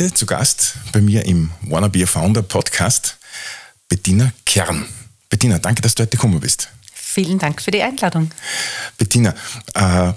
[0.00, 3.18] Heute zu Gast bei mir im Wanna Be a Founder Podcast
[3.88, 4.86] Bettina Kern.
[5.28, 6.68] Bettina, danke, dass du heute gekommen bist.
[6.94, 8.30] Vielen Dank für die Einladung.
[8.96, 9.34] Bettina,
[9.74, 10.12] äh,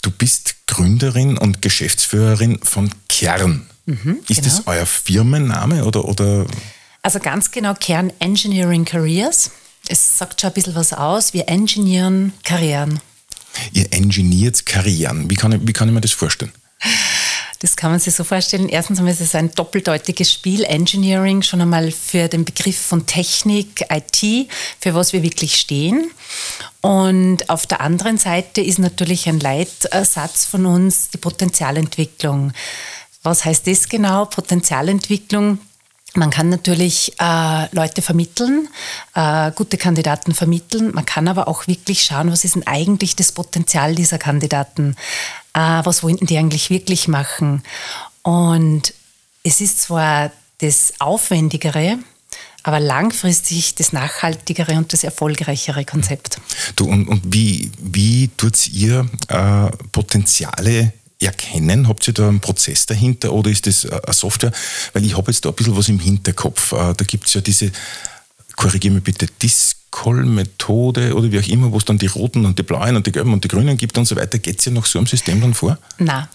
[0.00, 3.66] du bist Gründerin und Geschäftsführerin von Kern.
[3.84, 4.44] Mhm, ist genau.
[4.44, 6.46] das euer Firmenname oder, oder?
[7.02, 9.50] Also ganz genau Kern Engineering Careers.
[9.88, 11.34] Es sagt schon ein bisschen was aus.
[11.34, 12.98] Wir engineeren Karrieren.
[13.72, 15.28] Ihr engineert Karrieren.
[15.28, 16.52] Wie kann, ich, wie kann ich mir das vorstellen?
[17.60, 18.68] Das kann man sich so vorstellen.
[18.68, 20.62] Erstens einmal ist es ein doppeldeutiges Spiel.
[20.62, 24.48] Engineering schon einmal für den Begriff von Technik, IT,
[24.80, 26.10] für was wir wirklich stehen.
[26.82, 32.52] Und auf der anderen Seite ist natürlich ein Leitsatz von uns die Potenzialentwicklung.
[33.24, 34.26] Was heißt das genau?
[34.26, 35.58] Potenzialentwicklung
[36.14, 38.68] man kann natürlich äh, Leute vermitteln,
[39.14, 40.90] äh, gute Kandidaten vermitteln.
[40.94, 44.96] Man kann aber auch wirklich schauen, was ist denn eigentlich das Potenzial dieser Kandidaten?
[45.58, 47.62] Äh, was wollen die eigentlich wirklich machen?
[48.22, 48.94] Und
[49.42, 51.98] es ist zwar das Aufwendigere,
[52.62, 56.40] aber langfristig das nachhaltigere und das erfolgreichere Konzept.
[56.76, 61.88] Du, und, und wie, wie tut ihr äh, Potenziale erkennen?
[61.88, 64.52] Habt ihr da einen Prozess dahinter oder ist das eine Software?
[64.92, 66.72] Weil ich habe jetzt da ein bisschen was im Hinterkopf.
[66.72, 67.72] Äh, da gibt es ja diese,
[68.54, 69.26] korrigiere mich bitte,
[69.90, 73.12] Discol-Methode oder wie auch immer, wo es dann die roten und die blauen und die
[73.12, 74.38] gelben und die grünen gibt und so weiter.
[74.38, 75.78] Geht es ja noch so am System dann vor?
[75.98, 76.28] Nein.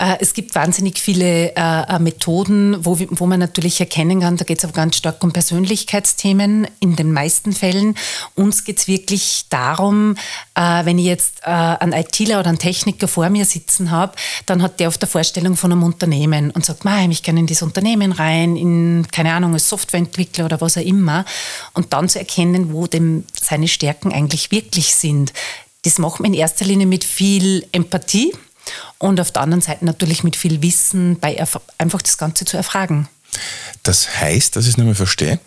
[0.00, 4.44] Äh, es gibt wahnsinnig viele äh, äh, Methoden, wo, wo man natürlich erkennen kann, da
[4.44, 7.96] geht es aber ganz stark um Persönlichkeitsthemen in den meisten Fällen.
[8.36, 10.16] Uns geht es wirklich darum,
[10.54, 14.12] wenn ich jetzt einen ITler oder einen Techniker vor mir sitzen habe,
[14.46, 17.62] dann hat der auf der Vorstellung von einem Unternehmen und sagt, ich kann in dieses
[17.62, 21.24] Unternehmen rein, in, keine Ahnung, als Softwareentwickler oder was auch immer.
[21.74, 25.32] Und dann zu erkennen, wo dem seine Stärken eigentlich wirklich sind.
[25.82, 28.32] Das macht man in erster Linie mit viel Empathie
[28.98, 31.38] und auf der anderen Seite natürlich mit viel Wissen, bei
[31.78, 33.08] einfach das Ganze zu erfragen.
[33.82, 35.38] Das heißt, dass ich es nochmal verstehe,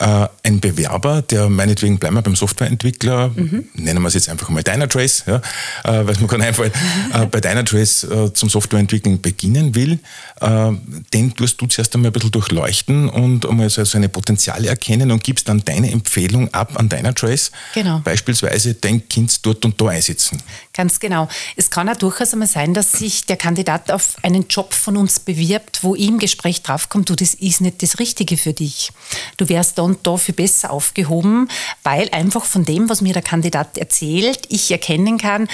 [0.00, 3.68] äh, ein Bewerber, der meinetwegen, bleiben wir beim Softwareentwickler, mhm.
[3.74, 6.72] nennen wir es jetzt einfach mal Dynatrace, ja, äh, weil es mir gerade einfällt,
[7.12, 9.98] äh, bei Dynatrace äh, zum Softwareentwickeln beginnen will,
[10.40, 10.72] äh,
[11.12, 15.22] den tust du zuerst einmal ein bisschen durchleuchten und einmal so seine Potenziale erkennen und
[15.22, 17.50] gibst dann deine Empfehlung ab an Dynatrace.
[17.74, 17.98] Genau.
[17.98, 20.42] Beispielsweise dein Kind dort und da einsetzen.
[20.72, 21.28] Ganz genau.
[21.56, 25.20] Es kann auch durchaus einmal sein, dass sich der Kandidat auf einen Job von uns
[25.20, 28.92] bewirbt, wo ihm Gespräch draufkommt, du, das ist nicht das Richtige für dich.
[29.36, 31.48] Du wärst da und da viel besser aufgehoben,
[31.82, 35.48] weil einfach von dem, was mir der Kandidat erzählt, ich erkennen kann,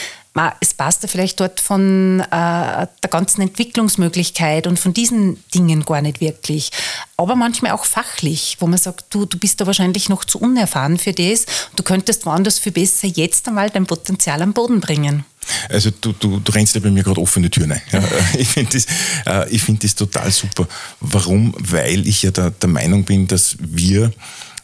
[0.60, 6.03] es passt ja vielleicht dort von äh, der ganzen Entwicklungsmöglichkeit und von diesen Dingen gar
[6.03, 6.71] nicht wirklich.
[7.16, 10.99] Aber manchmal auch fachlich, wo man sagt, du, du bist da wahrscheinlich noch zu unerfahren
[10.99, 11.47] für das.
[11.75, 15.25] Du könntest woanders viel besser jetzt einmal dein Potenzial am Boden bringen.
[15.69, 17.83] Also du, du, du rennst ja bei mir gerade offene Türen ein.
[17.93, 18.03] Ja,
[18.39, 18.87] ich finde das,
[19.27, 20.67] äh, find das total super.
[21.01, 21.55] Warum?
[21.59, 24.12] Weil ich ja der, der Meinung bin, dass wir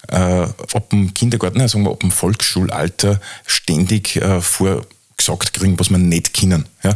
[0.08, 5.90] äh, ab dem Kindergarten, also sagen wir ab dem Volksschulalter ständig äh, vorgesagt kriegen, was
[5.90, 6.66] wir nicht können.
[6.82, 6.94] Ja?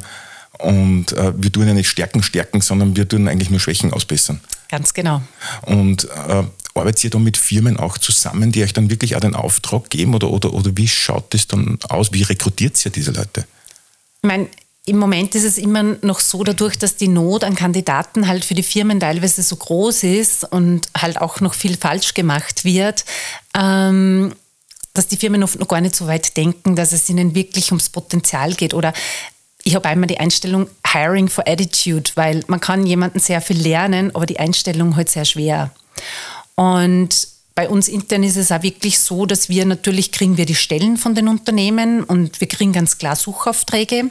[0.59, 4.41] Und äh, wir tun ja nicht Stärken stärken, sondern wir tun eigentlich nur Schwächen ausbessern.
[4.69, 5.23] Ganz genau.
[5.63, 6.45] Und äh,
[6.75, 10.15] arbeitet ihr da mit Firmen auch zusammen, die euch dann wirklich auch den Auftrag geben
[10.15, 12.13] oder, oder, oder wie schaut das dann aus?
[12.13, 13.47] Wie rekrutiert ihr diese Leute?
[14.27, 14.49] Ich meine,
[14.87, 18.57] im Moment ist es immer noch so, dadurch, dass die Not an Kandidaten halt für
[18.57, 23.05] die Firmen teilweise so groß ist und halt auch noch viel falsch gemacht wird,
[23.57, 24.35] ähm,
[24.95, 27.89] dass die Firmen oft noch gar nicht so weit denken, dass es ihnen wirklich ums
[27.89, 28.75] Potenzial geht.
[28.75, 28.93] Oder
[29.63, 34.13] ich habe einmal die Einstellung Hiring for Attitude, weil man kann jemanden sehr viel lernen,
[34.13, 35.71] aber die Einstellung halt sehr schwer.
[36.57, 40.55] Und bei uns intern ist es auch wirklich so, dass wir natürlich kriegen wir die
[40.55, 44.11] Stellen von den Unternehmen und wir kriegen ganz klar Suchaufträge.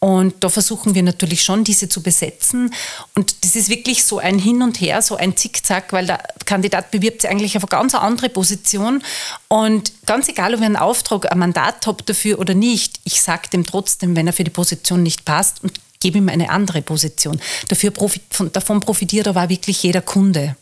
[0.00, 2.74] Und da versuchen wir natürlich schon, diese zu besetzen.
[3.14, 6.90] Und das ist wirklich so ein Hin und Her, so ein Zickzack, weil der Kandidat
[6.90, 9.04] bewirbt sich eigentlich auf eine ganz andere Position.
[9.46, 13.48] Und ganz egal, ob ich einen Auftrag, ein Mandat habe dafür oder nicht, ich sage
[13.52, 17.40] dem trotzdem, wenn er für die Position nicht passt und gebe ihm eine andere Position.
[17.68, 18.22] Dafür profit,
[18.52, 20.56] davon profitiert aber wirklich jeder Kunde.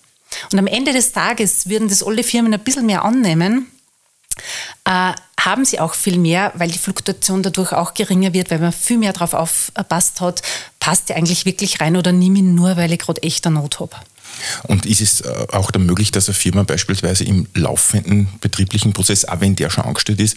[0.52, 3.66] Und am Ende des Tages würden das alle Firmen ein bisschen mehr annehmen,
[4.84, 8.72] äh, haben sie auch viel mehr, weil die Fluktuation dadurch auch geringer wird, weil man
[8.72, 10.42] viel mehr darauf aufpasst hat,
[10.78, 13.80] passt der eigentlich wirklich rein oder nimm ihn nur, weil ich gerade echt eine Not
[13.80, 13.96] habe.
[14.64, 19.24] Und ist es äh, auch dann möglich, dass eine Firma beispielsweise im laufenden betrieblichen Prozess,
[19.24, 20.36] auch wenn der schon angestellt ist,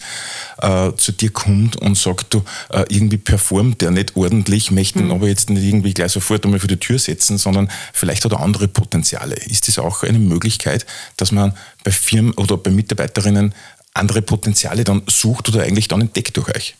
[0.60, 5.06] äh, zu dir kommt und sagt, du, äh, irgendwie performt der nicht ordentlich, möchte ihn
[5.06, 5.12] mhm.
[5.12, 8.40] aber jetzt nicht irgendwie gleich sofort einmal für die Tür setzen, sondern vielleicht hat er
[8.40, 9.34] andere Potenziale.
[9.34, 10.86] Ist das auch eine Möglichkeit,
[11.16, 13.54] dass man bei Firmen oder bei Mitarbeiterinnen
[13.94, 16.76] andere Potenziale dann sucht oder eigentlich dann entdeckt durch euch?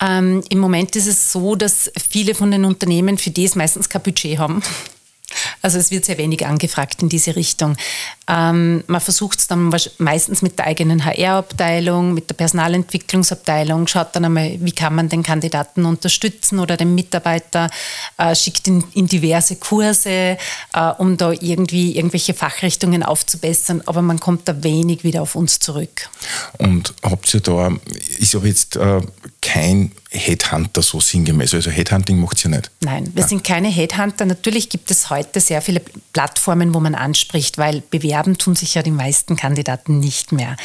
[0.00, 4.02] Ähm, Im Moment ist es so, dass viele von den Unternehmen für das meistens kein
[4.02, 4.62] Budget haben.
[5.62, 7.76] Also es wird sehr wenig angefragt in diese Richtung.
[8.28, 14.24] Ähm, man versucht es dann meistens mit der eigenen HR-Abteilung, mit der Personalentwicklungsabteilung, schaut dann
[14.24, 17.68] einmal, wie kann man den Kandidaten unterstützen oder den Mitarbeiter,
[18.18, 20.10] äh, schickt ihn in diverse Kurse,
[20.72, 25.58] äh, um da irgendwie irgendwelche Fachrichtungen aufzubessern, aber man kommt da wenig wieder auf uns
[25.58, 26.08] zurück.
[26.58, 27.72] Und habt ihr da,
[28.18, 29.00] ist aber jetzt äh,
[29.40, 31.54] kein Headhunter so sinngemäß.
[31.54, 32.70] Also Headhunting macht ihr nicht.
[32.80, 33.28] Nein, wir ja.
[33.28, 34.24] sind keine Headhunter.
[34.26, 35.80] Natürlich gibt es heute sehr viele
[36.12, 37.82] Plattformen, wo man anspricht, weil
[38.22, 40.56] bewerben tun sich ja die meisten Kandidaten nicht mehr.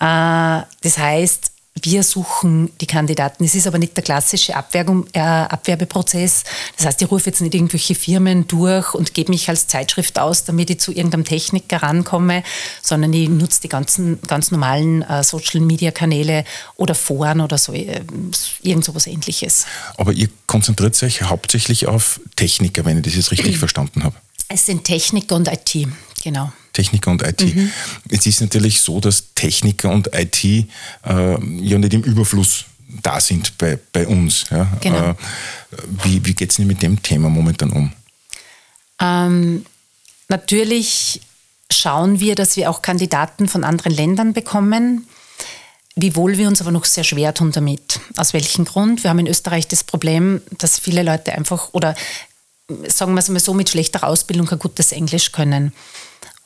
[0.00, 3.44] Äh, das heißt, wir suchen die Kandidaten.
[3.44, 6.42] Es ist aber nicht der klassische Abwerbung, äh, Abwerbeprozess.
[6.76, 10.42] Das heißt, ich rufe jetzt nicht irgendwelche Firmen durch und gebe mich als Zeitschrift aus,
[10.42, 12.42] damit ich zu irgendeinem Techniker rankomme,
[12.82, 16.44] sondern ich nutze die ganzen ganz normalen äh, Social-Media-Kanäle
[16.74, 18.00] oder Foren oder so, äh,
[18.62, 19.66] irgend sowas ähnliches.
[19.96, 24.16] Aber ihr konzentriert euch hauptsächlich auf Techniker, wenn ich das jetzt richtig verstanden habe.
[24.48, 25.86] Es sind Techniker und IT,
[26.24, 26.50] genau.
[26.78, 27.56] Techniker und IT.
[27.56, 27.72] Mhm.
[28.08, 30.64] Es ist natürlich so, dass Techniker und IT äh,
[31.04, 32.66] ja nicht im Überfluss
[33.02, 34.44] da sind bei, bei uns.
[34.50, 34.68] Ja.
[34.80, 35.10] Genau.
[35.10, 35.14] Äh,
[36.04, 37.92] wie wie geht es denn mit dem Thema momentan um?
[39.00, 39.66] Ähm,
[40.28, 41.20] natürlich
[41.68, 45.08] schauen wir, dass wir auch Kandidaten von anderen Ländern bekommen.
[45.96, 47.98] Wiewohl wir uns aber noch sehr schwer tun damit.
[48.16, 49.02] Aus welchem Grund?
[49.02, 51.96] Wir haben in Österreich das Problem, dass viele Leute einfach oder
[52.86, 55.72] sagen wir es mal so, mit schlechter Ausbildung kein gutes Englisch können.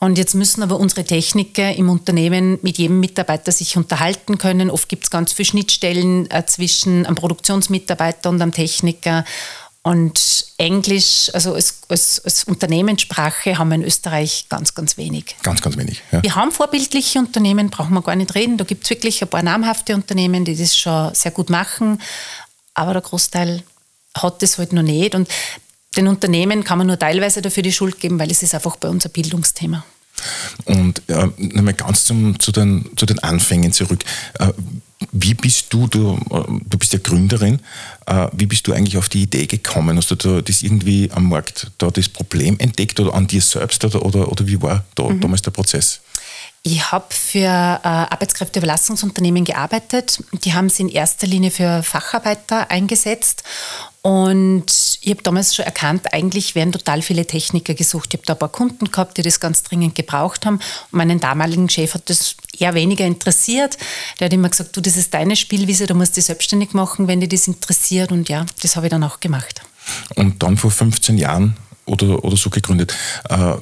[0.02, 4.68] Und jetzt müssen aber unsere Techniker im Unternehmen mit jedem Mitarbeiter sich unterhalten können.
[4.68, 9.24] Oft gibt es ganz viele Schnittstellen äh, zwischen einem Produktionsmitarbeiter und einem Techniker.
[9.82, 15.36] Und Englisch, also als, als, als, Unternehmenssprache, haben wir in Österreich ganz, ganz wenig.
[15.44, 16.02] Ganz, ganz wenig.
[16.10, 16.20] Ja.
[16.20, 18.56] Wir haben vorbildliche Unternehmen, brauchen wir gar nicht reden.
[18.56, 22.02] Da gibt es wirklich ein paar namhafte Unternehmen, die das schon sehr gut machen.
[22.74, 23.62] Aber der Großteil
[24.16, 25.14] hat das halt noch nicht.
[25.14, 25.28] Und
[25.96, 28.88] den Unternehmen kann man nur teilweise dafür die Schuld geben, weil es ist einfach bei
[28.88, 29.84] uns ein Bildungsthema.
[30.64, 34.04] Und äh, nochmal ganz zum, zu, den, zu den Anfängen zurück.
[34.38, 34.52] Äh,
[35.10, 37.60] wie bist du, du, äh, du bist ja Gründerin,
[38.06, 39.96] äh, wie bist du eigentlich auf die Idee gekommen?
[39.96, 43.84] Hast du da das irgendwie am Markt da das Problem entdeckt oder an dir selbst
[43.84, 45.20] oder, oder, oder wie war da mhm.
[45.20, 46.00] damals der Prozess?
[46.64, 50.22] Ich habe für äh, Arbeitskräfteüberlassungsunternehmen gearbeitet.
[50.44, 53.42] Die haben sie in erster Linie für Facharbeiter eingesetzt.
[54.02, 54.64] Und
[55.00, 58.12] ich habe damals schon erkannt, eigentlich werden total viele Techniker gesucht.
[58.12, 60.56] Ich habe da ein paar Kunden gehabt, die das ganz dringend gebraucht haben.
[60.56, 63.78] Und meinen damaligen Chef hat das eher weniger interessiert.
[64.18, 67.20] Der hat immer gesagt, du, das ist deine Spielwiese, du musst dich selbstständig machen, wenn
[67.20, 68.10] dich das interessiert.
[68.10, 69.62] Und ja, das habe ich dann auch gemacht.
[70.16, 72.94] Und dann vor 15 Jahren oder, oder so gegründet.
[73.28, 73.54] Äh,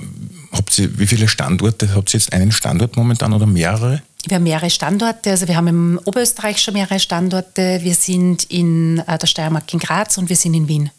[0.52, 1.94] Habt ihr, wie viele Standorte?
[1.94, 4.02] Habt ihr jetzt einen Standort momentan oder mehrere?
[4.28, 5.30] Wir haben mehrere Standorte.
[5.30, 7.80] Also wir haben im Oberösterreich schon mehrere Standorte.
[7.82, 10.90] Wir sind in äh, der Steiermark in Graz und wir sind in Wien.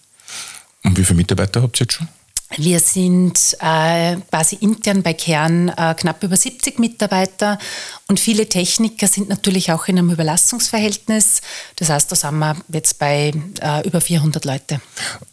[0.84, 2.08] Und wie viele Mitarbeiter habt ihr jetzt schon?
[2.58, 7.58] Wir sind äh, quasi intern bei Kern äh, knapp über 70 Mitarbeiter
[8.08, 11.42] und viele Techniker sind natürlich auch in einem Überlassungsverhältnis.
[11.78, 13.32] Das heißt, da sind wir jetzt bei
[13.62, 14.82] äh, über 400 Leute.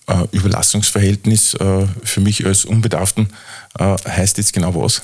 [0.06, 3.32] Äh, Überlassungsverhältnis äh, für mich als Unbedarften
[3.78, 5.02] äh, heißt jetzt genau was?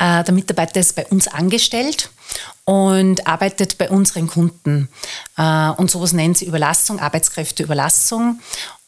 [0.00, 2.10] der Mitarbeiter ist bei uns angestellt
[2.64, 4.88] und arbeitet bei unseren Kunden.
[5.36, 8.38] und sowas nennen sie Überlassung, Arbeitskräfteüberlassung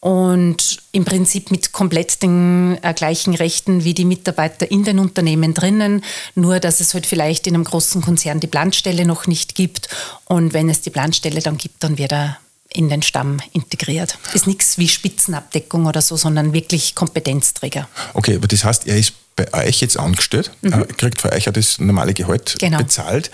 [0.04, 5.54] und im Prinzip mit komplett den äh, gleichen Rechten wie die Mitarbeiter in den Unternehmen
[5.54, 6.04] drinnen,
[6.34, 9.88] nur dass es halt vielleicht in einem großen Konzern die Planstelle noch nicht gibt
[10.26, 12.36] und wenn es die Planstelle dann gibt, dann wird er
[12.68, 14.18] in den Stamm integriert.
[14.34, 17.88] Ist nichts wie Spitzenabdeckung oder so, sondern wirklich Kompetenzträger.
[18.12, 20.86] Okay, aber das heißt, er ist bei euch jetzt angestellt, mhm.
[20.96, 22.78] kriegt für euch ja das normale Gehalt genau.
[22.78, 23.30] bezahlt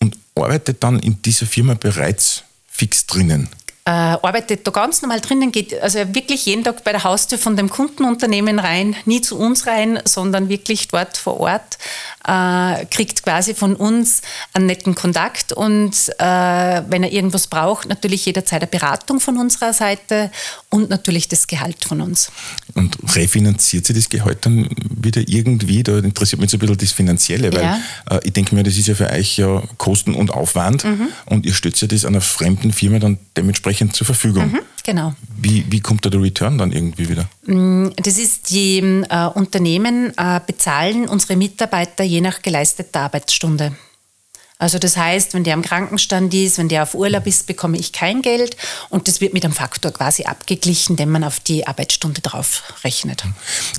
[0.00, 3.48] und arbeitet dann in dieser Firma bereits fix drinnen
[3.84, 7.56] äh, arbeitet da ganz normal drinnen, geht also wirklich jeden Tag bei der Haustür von
[7.56, 11.78] dem Kundenunternehmen rein, nie zu uns rein, sondern wirklich dort vor Ort,
[12.24, 14.22] äh, kriegt quasi von uns
[14.52, 19.72] einen netten Kontakt und äh, wenn er irgendwas braucht, natürlich jederzeit eine Beratung von unserer
[19.72, 20.30] Seite
[20.68, 22.30] und natürlich das Gehalt von uns.
[22.74, 25.82] Und refinanziert sie das Gehalt dann wieder irgendwie?
[25.82, 27.80] Da interessiert mich so ein bisschen das Finanzielle, weil ja.
[28.10, 31.08] äh, ich denke mir, das ist ja für euch ja Kosten und Aufwand mhm.
[31.26, 34.52] und ihr stützt ja das einer fremden Firma dann dementsprechend entsprechend zur Verfügung.
[34.52, 35.14] Mhm, genau.
[35.38, 37.28] Wie, wie kommt da der Return dann irgendwie wieder?
[37.46, 43.72] Mm, das ist, die äh, Unternehmen äh, bezahlen unsere Mitarbeiter je nach geleisteter Arbeitsstunde.
[44.62, 47.90] Also das heißt, wenn der am Krankenstand ist, wenn der auf Urlaub ist, bekomme ich
[47.90, 48.56] kein Geld
[48.90, 53.24] und das wird mit einem Faktor quasi abgeglichen, den man auf die Arbeitsstunde drauf rechnet.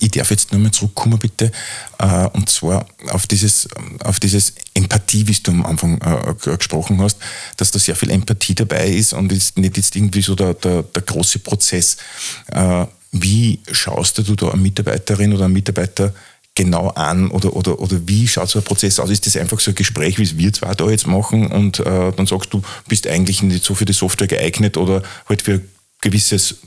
[0.01, 1.53] Ich darf jetzt nur mal zurückkommen, bitte,
[1.99, 3.69] äh, und zwar auf dieses,
[4.03, 7.17] auf dieses Empathie, wie du am Anfang äh, gesprochen hast,
[7.55, 10.83] dass da sehr viel Empathie dabei ist und ist nicht jetzt irgendwie so der, der,
[10.83, 11.95] der große Prozess.
[12.51, 16.13] Äh, wie schaust du da eine Mitarbeiterin oder einen Mitarbeiter
[16.55, 19.09] genau an oder, oder, oder wie schaut so ein Prozess aus?
[19.09, 22.11] Ist das einfach so ein Gespräch, wie es wir zwei da jetzt machen und äh,
[22.11, 25.69] dann sagst du, bist eigentlich nicht so für die Software geeignet oder halt für ein
[26.01, 26.57] gewisses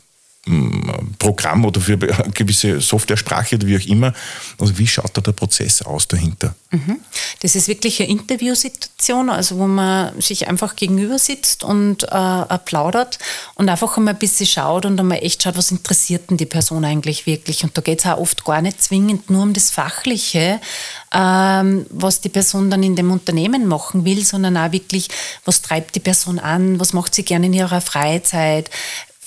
[1.19, 4.13] Programm oder für eine gewisse Software-Sprache oder wie auch immer.
[4.61, 6.55] Also wie schaut da der Prozess aus dahinter?
[6.71, 7.01] Mhm.
[7.41, 13.19] Das ist wirklich eine Interviewsituation, also wo man sich einfach gegenüber sitzt und äh, plaudert
[13.57, 16.85] und einfach einmal ein bisschen schaut und einmal echt schaut, was interessiert denn die Person
[16.85, 17.65] eigentlich wirklich.
[17.65, 20.61] Und da geht es auch oft gar nicht zwingend nur um das Fachliche,
[21.13, 25.09] ähm, was die Person dann in dem Unternehmen machen will, sondern auch wirklich,
[25.45, 28.71] was treibt die Person an, was macht sie gerne in ihrer Freizeit,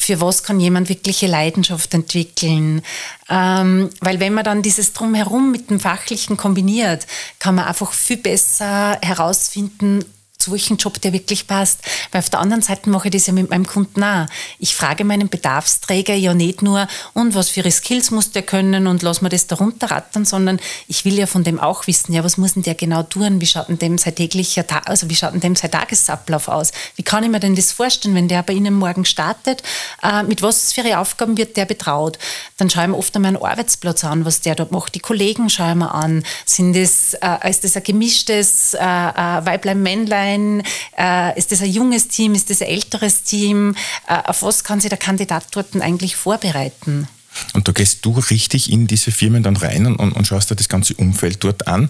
[0.02, 2.82] für was kann jemand wirkliche Leidenschaft entwickeln.
[3.30, 7.06] Ähm, weil wenn man dann dieses Drumherum mit dem Fachlichen kombiniert,
[7.38, 10.06] kann man einfach viel besser herausfinden,
[10.40, 11.82] zu welchem Job der wirklich passt.
[12.12, 14.26] Weil auf der anderen Seite mache ich das ja mit meinem Kunden auch.
[14.58, 18.88] Ich frage meinen Bedarfsträger ja nicht nur, und was für ihre Skills muss der können
[18.88, 22.24] und lass mir das darunter rattern, sondern ich will ja von dem auch wissen, ja,
[22.24, 23.42] was muss denn der genau tun?
[23.42, 26.72] Wie schaut denn dem sein täglicher, also wie schaut denn dem sein Tagesablauf aus?
[26.96, 29.62] Wie kann ich mir denn das vorstellen, wenn der bei Ihnen morgen startet?
[30.02, 32.18] Äh, mit was für Aufgaben wird der betraut?
[32.58, 34.96] Dann schaue ich mir oft einmal einen Arbeitsplatz an, was der dort macht.
[34.96, 36.24] Die Kollegen schaue ich mir an.
[36.46, 40.29] Sind das, äh, ist das ein gemischtes äh, äh Weiblein, Männlein?
[40.30, 40.64] Sein?
[40.98, 42.34] Äh, ist das ein junges Team?
[42.34, 43.76] Ist das ein älteres Team?
[44.08, 47.08] Äh, auf was kann sich der Kandidat dort eigentlich vorbereiten?
[47.54, 50.68] Und da gehst du richtig in diese Firmen dann rein und, und schaust dir das
[50.68, 51.90] ganze Umfeld dort an.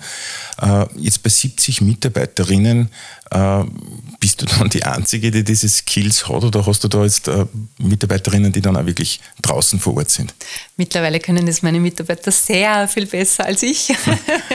[0.62, 2.90] Äh, jetzt bei 70 Mitarbeiterinnen
[3.32, 3.64] äh,
[4.20, 7.46] bist du dann die Einzige, die diese Skills hat oder hast du da jetzt äh,
[7.78, 10.34] Mitarbeiterinnen, die dann auch wirklich draußen vor Ort sind?
[10.76, 13.94] Mittlerweile können das meine Mitarbeiter sehr viel besser als ich.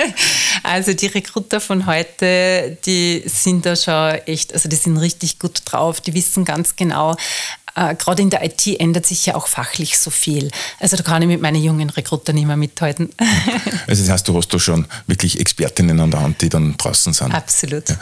[0.63, 5.63] also die Recruiter von heute, die sind da schon echt, also die sind richtig gut
[5.65, 7.17] drauf, die wissen ganz genau,
[7.77, 10.51] äh, gerade in der IT ändert sich ja auch fachlich so viel.
[10.79, 13.11] Also da kann ich mit meinen jungen Rekruter nicht mehr mithalten.
[13.87, 17.13] also das heißt, du hast da schon wirklich Expertinnen an der Hand, die dann draußen
[17.13, 17.35] sind.
[17.35, 17.89] Absolut.
[17.89, 17.97] Ja.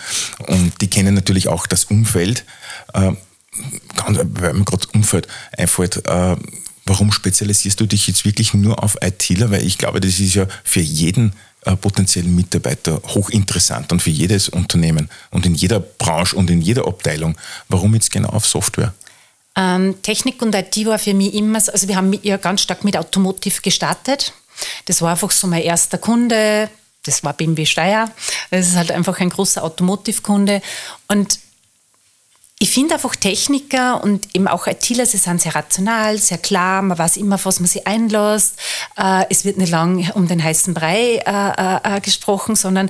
[0.63, 2.45] Und die kennen natürlich auch das Umfeld.
[2.95, 3.13] Äh,
[3.95, 6.37] weil mir gerade Umfeld einfällt, äh,
[6.87, 9.51] warum spezialisierst du dich jetzt wirklich nur auf ITler?
[9.51, 14.49] Weil ich glaube, das ist ja für jeden äh, potenziellen Mitarbeiter hochinteressant und für jedes
[14.49, 17.37] Unternehmen und in jeder Branche und in jeder Abteilung.
[17.69, 18.95] Warum jetzt genau auf Software?
[19.55, 22.97] Ähm, Technik und IT war für mich immer, also wir haben ja ganz stark mit
[22.97, 24.33] Automotive gestartet.
[24.87, 26.71] Das war einfach so mein erster Kunde.
[27.05, 28.11] Das war BMW Steyr.
[28.51, 30.63] Das ist halt einfach ein großer Automotive-Kunde.
[31.09, 31.41] Und
[32.63, 36.97] ich finde einfach Techniker und eben auch ITler, sie sind sehr rational, sehr klar, man
[36.97, 38.55] weiß immer, was man sich einlässt.
[38.97, 42.89] Äh, es wird nicht lang um den heißen Brei äh, äh, gesprochen, sondern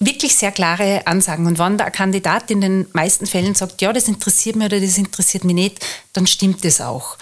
[0.00, 1.46] wirklich sehr klare Ansagen.
[1.46, 4.98] Und wenn der Kandidat in den meisten Fällen sagt, ja, das interessiert mich oder das
[4.98, 7.16] interessiert mich nicht, dann stimmt das auch.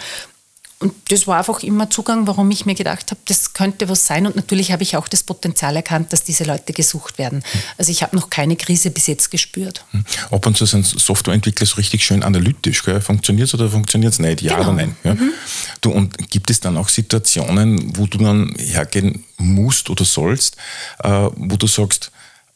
[0.80, 4.26] Und das war einfach immer Zugang, warum ich mir gedacht habe, das könnte was sein.
[4.26, 7.42] Und natürlich habe ich auch das Potenzial erkannt, dass diese Leute gesucht werden.
[7.78, 9.85] Also ich habe noch keine Krise bis jetzt gespürt.
[9.90, 10.04] Hm.
[10.30, 12.82] Ab und zu sind Softwareentwickler so richtig schön analytisch.
[12.82, 14.40] Funktioniert es oder funktioniert es nicht?
[14.40, 14.68] Ja genau.
[14.68, 14.97] oder nein?
[15.02, 15.14] Ja?
[15.14, 15.32] Mhm.
[15.80, 20.56] Du, und gibt es dann auch Situationen, wo du dann hergehen musst oder sollst,
[21.02, 22.12] äh, wo du sagst,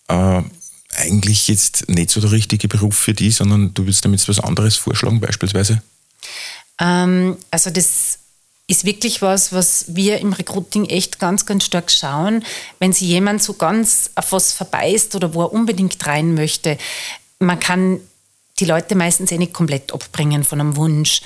[0.07, 0.43] äh,
[0.95, 4.77] eigentlich jetzt nicht so der richtige Beruf für die, sondern du willst damit was anderes
[4.77, 5.83] vorschlagen beispielsweise?
[6.83, 8.19] Ähm, also das
[8.67, 12.45] ist wirklich was, was wir im Recruiting echt ganz, ganz stark schauen.
[12.79, 16.77] Wenn sich jemand so ganz auf was verbeißt oder wo er unbedingt rein möchte,
[17.39, 18.01] man kann
[18.61, 21.23] die Leute meistens eh nicht komplett abbringen von einem Wunsch.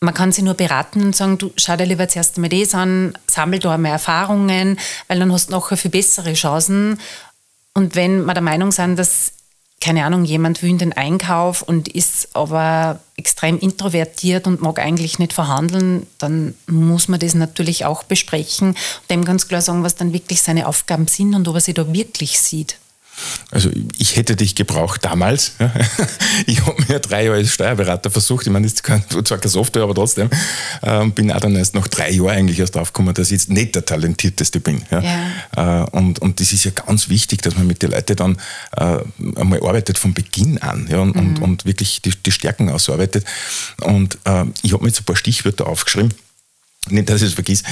[0.00, 3.18] Man kann sie nur beraten und sagen, du schau dir lieber zuerst einmal das an,
[3.26, 6.98] sammel da mehr Erfahrungen, weil dann hast du nachher viel bessere Chancen
[7.78, 9.32] und wenn wir der Meinung sind, dass,
[9.80, 15.18] keine Ahnung, jemand will in den Einkauf und ist aber extrem introvertiert und mag eigentlich
[15.18, 19.94] nicht verhandeln, dann muss man das natürlich auch besprechen und dem ganz klar sagen, was
[19.94, 22.78] dann wirklich seine Aufgaben sind und ob er sie da wirklich sieht.
[23.50, 25.52] Also ich hätte dich gebraucht damals.
[26.46, 28.46] Ich habe mir drei Jahre als Steuerberater versucht.
[28.46, 28.84] Ich meine, das ist
[29.26, 30.30] zwar keine Software, aber trotzdem.
[30.82, 33.74] Ähm, bin auch dann erst nach drei Jahren eigentlich erst draufgekommen, dass ich jetzt nicht
[33.74, 34.82] der Talentierteste bin.
[34.90, 35.00] Ja.
[35.00, 35.84] ja.
[35.84, 38.36] Äh, und, und das ist ja ganz wichtig, dass man mit den Leuten dann
[38.76, 38.98] äh,
[39.36, 41.22] einmal arbeitet von Beginn an ja, und, mhm.
[41.22, 43.24] und, und, wirklich die, die Stärken ausarbeitet.
[43.80, 46.14] Und äh, ich habe mir jetzt ein paar Stichwörter aufgeschrieben.
[46.88, 47.62] Nicht, dass ich es vergiss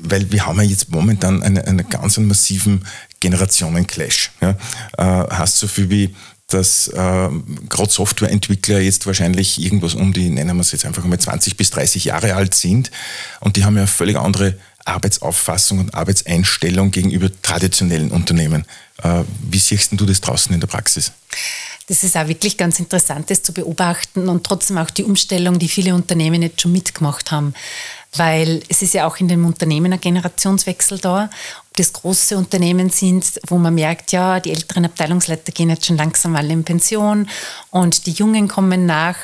[0.00, 2.84] weil wir haben ja jetzt momentan einen, einen ganz massiven
[3.24, 4.30] Generationen-Clash.
[4.40, 4.56] Ja?
[4.98, 6.14] Äh, heißt so viel wie,
[6.48, 7.28] dass äh,
[7.68, 11.70] gerade Softwareentwickler jetzt wahrscheinlich irgendwas um die, nennen wir es jetzt einfach mal 20 bis
[11.70, 12.90] 30 Jahre alt sind
[13.40, 18.66] und die haben ja eine völlig andere Arbeitsauffassung und Arbeitseinstellung gegenüber traditionellen Unternehmen.
[19.02, 21.12] Äh, wie siehst du das draußen in der Praxis?
[21.86, 25.68] Das ist auch wirklich ganz interessant, das zu beobachten und trotzdem auch die Umstellung, die
[25.68, 27.54] viele Unternehmen jetzt schon mitgemacht haben.
[28.16, 31.30] weil es ist ja auch in dem Unternehmen ein Generationswechsel da.
[31.76, 36.36] Das große Unternehmen sind, wo man merkt, ja, die älteren Abteilungsleiter gehen jetzt schon langsam
[36.36, 37.28] alle in Pension
[37.70, 39.16] und die Jungen kommen nach,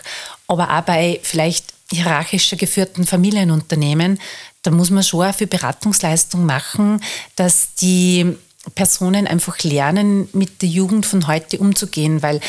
[0.49, 4.19] aber auch bei vielleicht hierarchischer geführten Familienunternehmen,
[4.63, 7.03] da muss man schon auch für Beratungsleistung machen,
[7.37, 8.37] dass die
[8.75, 12.41] Personen einfach lernen, mit der Jugend von heute umzugehen, weil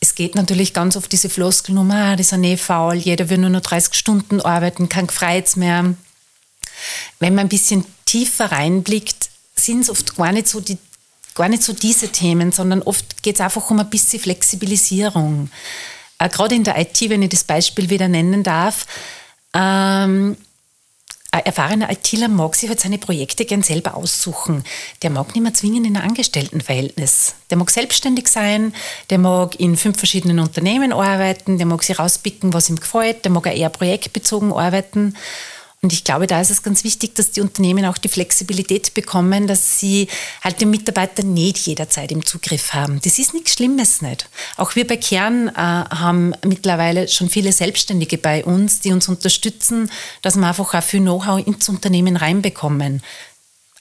[0.00, 3.50] es geht natürlich ganz oft diese Floskelnummer, ah, die sind eh faul, jeder will nur
[3.50, 5.94] noch 30 Stunden arbeiten, kein Freiz mehr.
[7.20, 9.29] Wenn man ein bisschen tiefer reinblickt,
[9.64, 10.78] sind es oft gar nicht so die
[11.34, 15.48] gar nicht so diese Themen, sondern oft geht es einfach um ein bisschen Flexibilisierung.
[16.18, 18.86] Äh, Gerade in der IT, wenn ich das Beispiel wieder nennen darf,
[19.54, 20.36] ähm,
[21.32, 24.64] ein erfahrener ITler mag sich halt seine Projekte gern selber aussuchen.
[25.02, 27.34] Der mag nicht mehr zwingend in einem Angestelltenverhältnis.
[27.50, 28.74] Der mag selbstständig sein,
[29.10, 33.30] der mag in fünf verschiedenen Unternehmen arbeiten, der mag sich rauspicken, was ihm gefällt, der
[33.30, 35.14] mag eher projektbezogen arbeiten.
[35.82, 39.46] Und ich glaube, da ist es ganz wichtig, dass die Unternehmen auch die Flexibilität bekommen,
[39.46, 40.08] dass sie
[40.42, 43.00] halt den Mitarbeiter nicht jederzeit im Zugriff haben.
[43.02, 44.28] Das ist nichts Schlimmes nicht.
[44.58, 49.90] Auch wir bei Kern äh, haben mittlerweile schon viele Selbstständige bei uns, die uns unterstützen,
[50.20, 53.02] dass wir einfach auch viel Know-how ins Unternehmen reinbekommen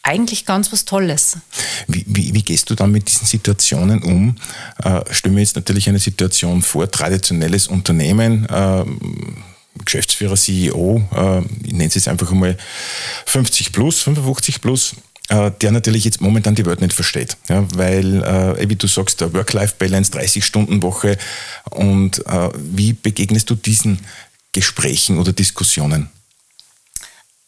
[0.02, 1.38] eigentlich ganz was Tolles.
[1.88, 4.38] Wie, wie, wie, gehst du dann mit diesen Situationen um?
[4.82, 8.86] Äh, stell mir jetzt natürlich eine Situation vor, traditionelles Unternehmen, äh,
[9.84, 12.58] Geschäftsführer, CEO, äh, ich nenne es jetzt einfach einmal
[13.26, 14.96] 50 plus, 55 plus,
[15.30, 17.38] äh, der natürlich jetzt momentan die Welt nicht versteht.
[17.50, 21.18] Ja, weil, äh, wie du sagst, der Work-Life-Balance, 30-Stunden-Woche
[21.70, 24.00] und äh, wie begegnest du diesen
[24.52, 26.10] Gesprächen oder Diskussionen?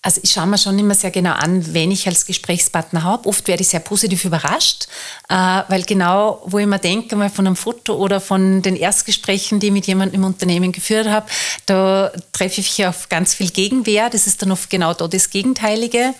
[0.03, 3.29] Also ich schaue mir schon immer sehr genau an, wenn ich als Gesprächspartner habe.
[3.29, 4.87] Oft werde ich sehr positiv überrascht,
[5.29, 5.35] äh,
[5.67, 9.67] weil genau, wo ich mir denke, mal von einem Foto oder von den Erstgesprächen, die
[9.67, 11.27] ich mit jemandem im Unternehmen geführt habe,
[11.67, 14.09] da treffe ich auf ganz viel Gegenwehr.
[14.09, 16.15] Das ist dann oft genau da das Gegenteilige.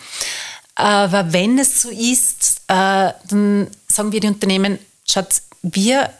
[0.75, 6.11] Aber wenn es so ist, äh, dann sagen wir die Unternehmen, schaut, wir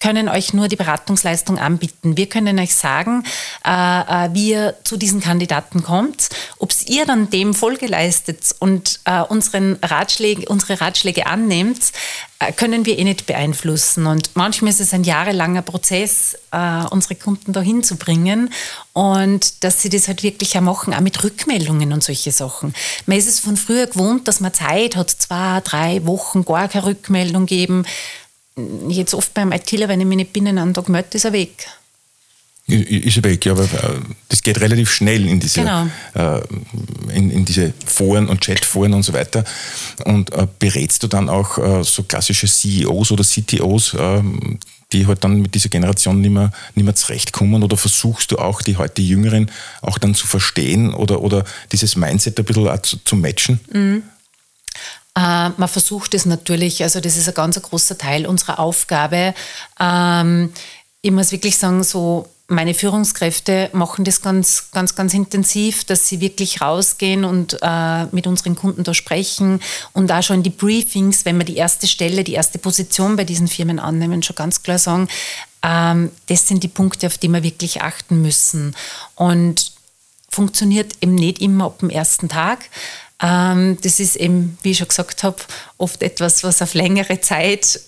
[0.00, 2.16] können euch nur die Beratungsleistung anbieten.
[2.16, 3.22] Wir können euch sagen,
[3.64, 6.30] äh, äh, wie ihr zu diesen Kandidaten kommt.
[6.58, 11.92] Ob ihr dann dem Folge leistet und äh, unseren Ratschläge, unsere Ratschläge annehmt,
[12.38, 14.06] äh, können wir eh nicht beeinflussen.
[14.06, 18.50] Und manchmal ist es ein jahrelanger Prozess, äh, unsere Kunden dahin zu bringen
[18.94, 22.74] und dass sie das halt wirklich auch machen, auch mit Rückmeldungen und solche Sachen.
[23.04, 26.86] Man ist es von früher gewohnt, dass man Zeit hat, zwei, drei Wochen gar keine
[26.86, 27.84] Rückmeldung geben
[28.88, 31.66] jetzt oft beim ITler, wenn ich mich nicht binnen einen Tag melde, ist er weg.
[32.66, 35.88] Ist er weg, ja, aber äh, das geht relativ schnell in diese, genau.
[36.14, 36.40] äh,
[37.12, 39.44] in, in, diese Foren und Chatforen und so weiter.
[40.04, 44.58] Und äh, berätst du dann auch äh, so klassische CEOs oder CTOs, ähm,
[44.92, 47.62] die halt dann mit dieser Generation nicht mehr, nicht mehr zurechtkommen?
[47.62, 49.50] Oder versuchst du auch die heute Jüngeren
[49.82, 53.58] auch dann zu verstehen oder, oder dieses Mindset ein bisschen zu, zu matchen?
[53.72, 54.02] Mhm.
[55.16, 59.34] Äh, man versucht es natürlich, also das ist ein ganz großer Teil unserer Aufgabe.
[59.78, 60.52] Ähm,
[61.02, 66.20] ich muss wirklich sagen, so meine Führungskräfte machen das ganz, ganz, ganz intensiv, dass sie
[66.20, 69.60] wirklich rausgehen und äh, mit unseren Kunden da sprechen
[69.92, 73.46] und da schon die Briefings, wenn wir die erste Stelle, die erste Position bei diesen
[73.46, 75.08] Firmen annehmen, schon ganz klar sagen,
[75.62, 78.74] ähm, das sind die Punkte, auf die wir wirklich achten müssen.
[79.14, 79.72] Und
[80.28, 82.68] funktioniert eben nicht immer ab dem ersten Tag.
[83.22, 85.36] Ähm, das ist eben, wie ich schon gesagt habe,
[85.78, 87.80] oft etwas, was auf längere Zeit,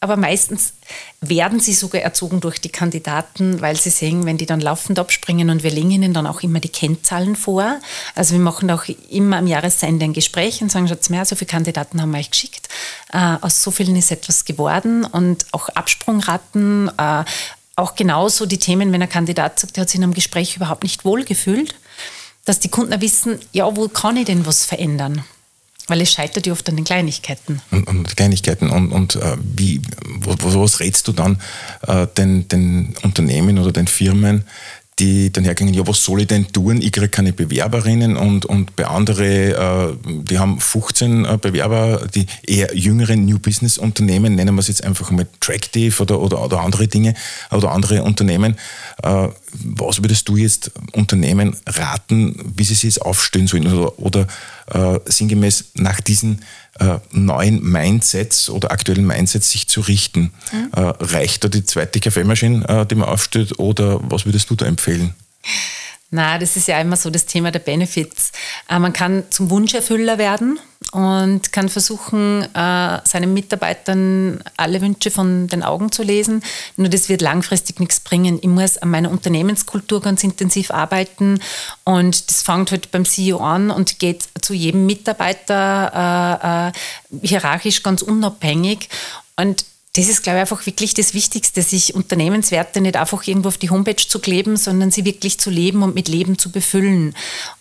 [0.00, 0.74] aber meistens
[1.22, 5.48] werden sie sogar erzogen durch die Kandidaten, weil sie sehen, wenn die dann laufend abspringen
[5.48, 7.80] und wir legen ihnen dann auch immer die Kennzahlen vor.
[8.14, 11.48] Also wir machen auch immer am Jahresende ein Gespräch und sagen, schaut mehr, so viele
[11.48, 12.68] Kandidaten haben wir euch geschickt.
[13.10, 17.24] Äh, aus so vielen ist etwas geworden und auch Absprungraten, äh,
[17.74, 20.82] auch genauso die Themen, wenn ein Kandidat sagt, er hat sich in einem Gespräch überhaupt
[20.82, 21.74] nicht wohlgefühlt
[22.46, 25.22] dass die Kunden wissen, ja, wo kann ich denn was verändern?
[25.88, 27.60] Weil es scheitert ja oft an den Kleinigkeiten.
[27.70, 28.70] Und, und Kleinigkeiten.
[28.70, 29.82] Und, und äh, wie,
[30.24, 31.40] was rätst du dann
[31.86, 34.44] äh, den, den Unternehmen oder den Firmen,
[34.98, 36.80] die dann hergingen, ja, was soll ich denn tun?
[36.80, 42.26] Ich kriege keine Bewerberinnen und, und bei anderen, äh, die haben 15 äh, Bewerber, die
[42.46, 46.60] eher jüngeren New Business Unternehmen, nennen wir es jetzt einfach mal Tractive oder, oder, oder
[46.60, 47.14] andere Dinge
[47.50, 48.56] oder andere Unternehmen.
[49.02, 49.28] Äh,
[49.64, 54.26] was würdest du jetzt Unternehmen raten, wie sie sich jetzt aufstellen sollen oder, oder
[54.72, 56.42] äh, sinngemäß nach diesen
[56.78, 60.32] äh, neuen Mindsets oder aktuellen Mindsets sich zu richten.
[60.52, 60.70] Mhm.
[60.74, 64.66] Äh, reicht da die zweite Kaffeemaschine, äh, die man aufstellt, oder was würdest du da
[64.66, 65.14] empfehlen?
[66.10, 68.32] Na, das ist ja immer so das Thema der Benefits.
[68.68, 70.58] Äh, man kann zum Wunscherfüller werden
[70.96, 76.42] und kann versuchen, äh, seinen Mitarbeitern alle Wünsche von den Augen zu lesen.
[76.78, 78.38] Nur das wird langfristig nichts bringen.
[78.40, 81.38] Ich muss an meiner Unternehmenskultur ganz intensiv arbeiten
[81.84, 85.92] und das fängt halt beim CEO an und geht zu jedem Mitarbeiter
[86.64, 86.72] äh, äh,
[87.26, 88.88] hierarchisch ganz unabhängig.
[89.38, 93.56] Und das ist, glaube ich, einfach wirklich das Wichtigste, sich Unternehmenswerte nicht einfach irgendwo auf
[93.56, 97.14] die Homepage zu kleben, sondern sie wirklich zu leben und mit Leben zu befüllen.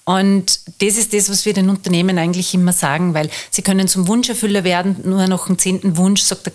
[0.03, 4.09] Und das ist das, was wir den Unternehmen eigentlich immer sagen, weil sie können zum
[4.09, 6.53] Wunscherfüller werden, nur noch einen zehnten Wunsch sagt der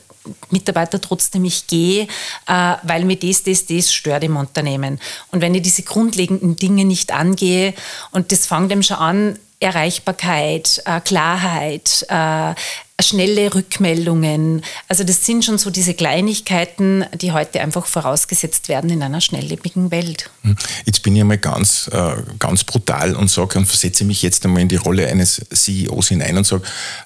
[0.50, 2.02] Mitarbeiter trotzdem, ich gehe,
[2.46, 5.00] äh, weil mir das, das, das stört im Unternehmen.
[5.30, 7.72] Und wenn ich diese grundlegenden Dinge nicht angehe,
[8.10, 12.54] und das fängt eben schon an, Erreichbarkeit, äh, Klarheit, äh,
[13.02, 14.62] schnelle Rückmeldungen.
[14.88, 19.90] Also das sind schon so diese Kleinigkeiten, die heute einfach vorausgesetzt werden in einer schnelllebigen
[19.90, 20.30] Welt.
[20.42, 20.56] Hm.
[20.84, 24.62] Jetzt bin ich einmal ganz, äh, ganz brutal und sage und versetze mich jetzt einmal
[24.62, 26.62] in die Rolle eines CEOs hinein und sage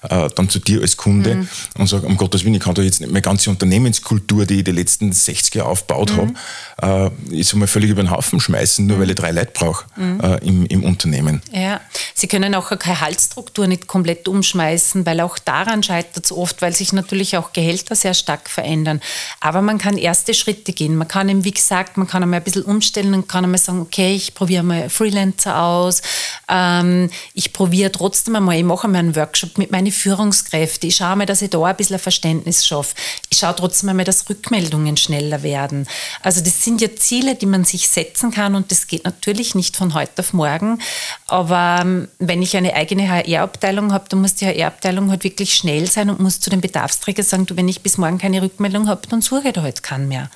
[0.09, 1.49] äh, dann zu dir als Kunde mhm.
[1.77, 4.63] und sage, um Gottes Willen, ich kann da jetzt nicht meine ganze Unternehmenskultur, die ich
[4.63, 6.35] die letzten 60 Jahre aufgebaut mhm.
[6.81, 9.85] habe, äh, ist einmal völlig über den Haufen schmeißen, nur weil ich drei Leute brauche
[9.95, 10.19] mhm.
[10.21, 11.41] äh, im, im Unternehmen.
[11.51, 11.81] Ja,
[12.13, 16.73] Sie können auch eine Gehaltsstruktur nicht komplett umschmeißen, weil auch daran scheitert es oft, weil
[16.73, 19.01] sich natürlich auch Gehälter sehr stark verändern.
[19.39, 20.95] Aber man kann erste Schritte gehen.
[20.95, 23.81] Man kann eben, wie gesagt, man kann einmal ein bisschen umstellen und kann einmal sagen,
[23.81, 26.01] okay, ich probiere mal Freelancer aus.
[26.49, 30.89] Ähm, ich probiere trotzdem einmal, ich mache einmal einen Workshop mit meinen Führungskräften.
[30.89, 32.95] Ich schaue mal, dass ich da ein bisschen ein Verständnis schaffe.
[33.29, 35.87] Ich schaue trotzdem einmal, dass Rückmeldungen schneller werden.
[36.21, 39.77] Also das sind ja Ziele, die man sich setzen kann und das geht natürlich nicht
[39.77, 40.79] von heute auf morgen.
[41.27, 45.74] Aber ähm, wenn ich eine eigene HR-Abteilung habe, dann muss die HR-Abteilung halt wirklich schnell
[45.75, 48.87] schnell sein und muss zu den Bedarfsträgern sagen, du, wenn ich bis morgen keine Rückmeldung
[48.87, 50.29] habe, dann suche ich da halt keinen mehr.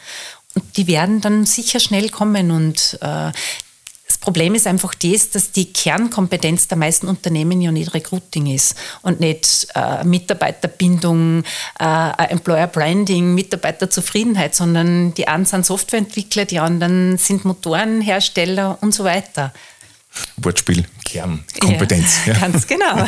[0.56, 3.32] Und die werden dann sicher schnell kommen und äh,
[4.08, 8.75] das Problem ist einfach das, dass die Kernkompetenz der meisten Unternehmen ja nicht Recruiting ist
[9.04, 11.43] und nicht äh, Mitarbeiterbindung,
[11.80, 19.04] äh, Employer Branding, Mitarbeiterzufriedenheit, sondern die einen sind Softwareentwickler, die anderen sind Motorenhersteller und so
[19.04, 19.54] weiter.
[20.38, 22.26] Wortspiel, Kernkompetenz.
[22.26, 22.39] Ja, ja.
[22.39, 23.08] Ganz genau.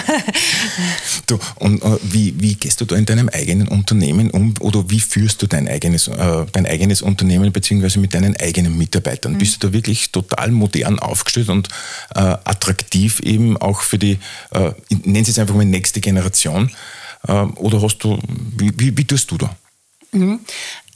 [1.27, 4.99] du, und äh, wie, wie gehst du da in deinem eigenen Unternehmen um oder wie
[4.99, 9.33] führst du dein eigenes, äh, dein eigenes Unternehmen beziehungsweise mit deinen eigenen Mitarbeitern?
[9.33, 9.37] Mhm.
[9.39, 11.69] Bist du da wirklich total modern aufgestellt und
[12.15, 14.19] äh, attraktiv eben auch für die,
[14.51, 16.71] äh, nennen Sie es einfach mal nächste Generation?
[17.27, 18.19] Äh, oder hast du,
[18.57, 19.55] wie, wie, wie tust du da?
[20.13, 20.41] Mhm.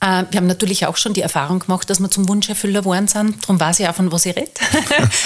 [0.06, 3.42] Äh, wir haben natürlich auch schon die Erfahrung gemacht, dass wir zum Wunscherfüller geworden sind.
[3.44, 4.52] Darum weiß ich auch, von was ich rede.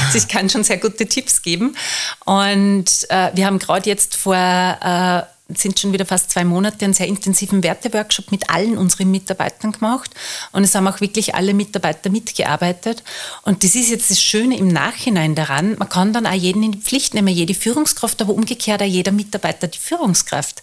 [0.06, 1.76] also ich kann schon sehr gute Tipps geben.
[2.24, 5.24] Und äh, wir haben gerade jetzt vor äh,
[5.56, 10.12] sind schon wieder fast zwei Monate einen sehr intensiven Werteworkshop mit allen unseren Mitarbeitern gemacht.
[10.52, 13.04] Und es haben auch wirklich alle Mitarbeiter mitgearbeitet.
[13.44, 16.74] Und das ist jetzt das Schöne im Nachhinein daran, man kann dann auch jeden in
[16.74, 20.62] die Pflicht nehmen, jede Führungskraft, aber umgekehrt auch jeder Mitarbeiter die Führungskraft.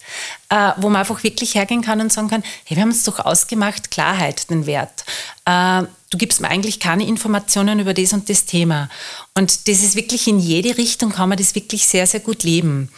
[0.48, 3.18] Äh, wo man einfach wirklich hergehen kann und sagen kann, hey, wir haben es doch
[3.18, 5.04] ausgemacht, Klarheit, den Wert.
[5.44, 8.88] Äh, du gibst mir eigentlich keine Informationen über das und das Thema.
[9.34, 12.90] Und das ist wirklich in jede Richtung, kann man das wirklich sehr, sehr gut leben.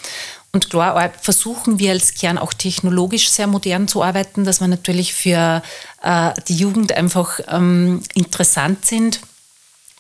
[0.52, 5.12] Und klar versuchen wir als Kern auch technologisch sehr modern zu arbeiten, dass wir natürlich
[5.12, 5.62] für
[6.02, 9.20] äh, die Jugend einfach ähm, interessant sind.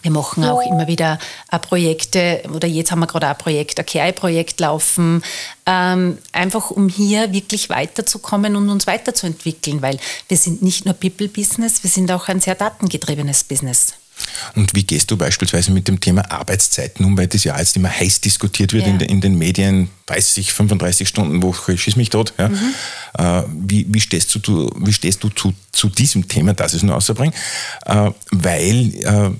[0.00, 1.18] Wir machen auch immer wieder
[1.50, 5.22] äh, Projekte, oder jetzt haben wir gerade ein Projekt, ein KI-Projekt laufen,
[5.66, 11.82] ähm, einfach um hier wirklich weiterzukommen und uns weiterzuentwickeln, weil wir sind nicht nur People-Business,
[11.82, 13.94] wir sind auch ein sehr datengetriebenes Business.
[14.54, 17.90] Und wie gehst du beispielsweise mit dem Thema Arbeitszeiten um, weil das ja jetzt immer
[17.90, 18.92] heiß diskutiert wird ja.
[18.92, 22.34] in, in, den Medien, 30, 35 Stunden Woche, schieß mich tot.
[22.38, 22.48] Ja.
[22.48, 22.74] Mhm.
[23.18, 26.96] Äh, wie, wie, stehst du, wie stehst du zu, zu diesem Thema, das ich nur
[26.96, 27.32] außerbringe?
[27.86, 29.30] Äh, weil äh,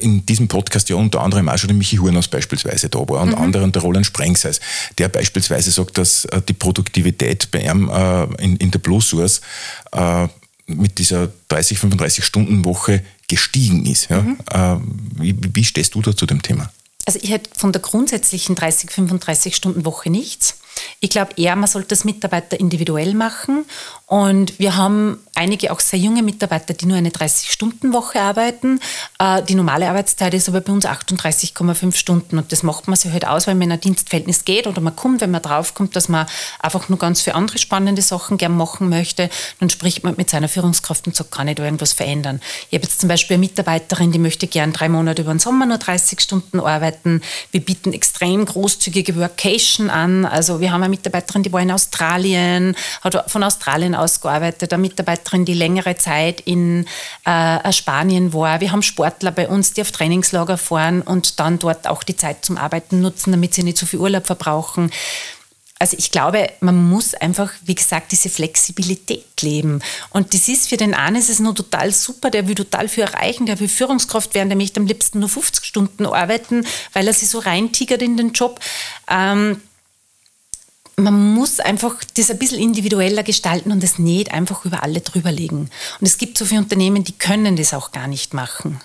[0.00, 3.30] in diesem Podcast ja unter anderem auch schon der Michi Hurnos beispielsweise da war und
[3.30, 3.36] mhm.
[3.36, 4.60] andere, der Roland Sprengseis,
[4.98, 9.40] der beispielsweise sagt, dass äh, die Produktivität bei ihm äh, in, in der Blue Source
[9.92, 10.28] äh,
[10.66, 14.10] mit dieser 30, 35 Stunden Woche gestiegen ist.
[14.10, 14.22] Ja?
[14.22, 14.38] Mhm.
[14.50, 14.76] Äh,
[15.22, 16.70] wie, wie stehst du da zu dem Thema?
[17.06, 20.58] Also ich hätte von der grundsätzlichen 30, 35 Stunden Woche nichts.
[21.00, 23.64] Ich glaube eher, man sollte das Mitarbeiter individuell machen.
[24.06, 28.78] Und wir haben einige auch sehr junge Mitarbeiter, die nur eine 30-Stunden-Woche arbeiten.
[29.18, 32.38] Äh, die normale Arbeitszeit ist aber bei uns 38,5 Stunden.
[32.38, 34.94] Und das macht man sich halt aus, wenn man in ein Dienstverhältnis geht oder man
[34.94, 36.26] kommt, wenn man draufkommt, dass man
[36.60, 39.28] einfach nur ganz viele andere spannende Sachen gern machen möchte.
[39.58, 42.40] Dann spricht man mit seiner Führungskraft und sagt, kann ich da irgendwas verändern?
[42.70, 45.66] Ich habe jetzt zum Beispiel eine Mitarbeiterin, die möchte gern drei Monate über den Sommer
[45.66, 47.22] nur 30 Stunden arbeiten.
[47.50, 50.24] Wir bieten extrem großzügige Workation an.
[50.24, 54.80] Also wir haben eine Mitarbeiterin, die war in Australien, hat von Australien aus gearbeitet, eine
[54.80, 56.86] Mitarbeiterin, die längere Zeit in
[57.24, 58.60] äh, Spanien war.
[58.60, 62.44] Wir haben Sportler bei uns, die auf Trainingslager fahren und dann dort auch die Zeit
[62.44, 64.90] zum Arbeiten nutzen, damit sie nicht so viel Urlaub verbrauchen
[65.78, 69.82] also ich glaube, man muss einfach, wie gesagt, diese Flexibilität leben.
[70.10, 73.04] Und das ist für den einen ist es nur total super, der will total viel
[73.04, 77.12] erreichen, der will Führungskraft werden, der möchte am liebsten nur 50 Stunden arbeiten, weil er
[77.12, 78.58] sich so reintigert in den Job.
[79.08, 79.60] Ähm,
[80.96, 85.30] man muss einfach das ein bisschen individueller gestalten und es nicht einfach über alle drüber
[85.30, 85.68] legen.
[86.00, 88.80] Und es gibt so viele Unternehmen, die können das auch gar nicht machen.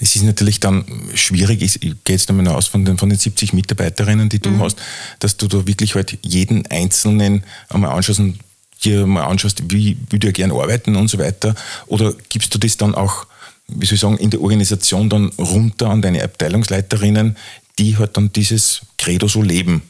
[0.00, 3.52] Es ist natürlich dann schwierig, ich gehe jetzt einmal aus von den, von den 70
[3.52, 4.62] Mitarbeiterinnen, die du mhm.
[4.62, 4.76] hast,
[5.20, 8.38] dass du da wirklich halt jeden Einzelnen einmal anschaust und
[8.82, 11.54] dir mal anschaust, wie würde er gerne arbeiten und so weiter.
[11.86, 13.26] Oder gibst du das dann auch,
[13.68, 17.36] wie soll ich sagen, in der Organisation dann runter an deine Abteilungsleiterinnen,
[17.78, 19.82] die halt dann dieses Credo so leben?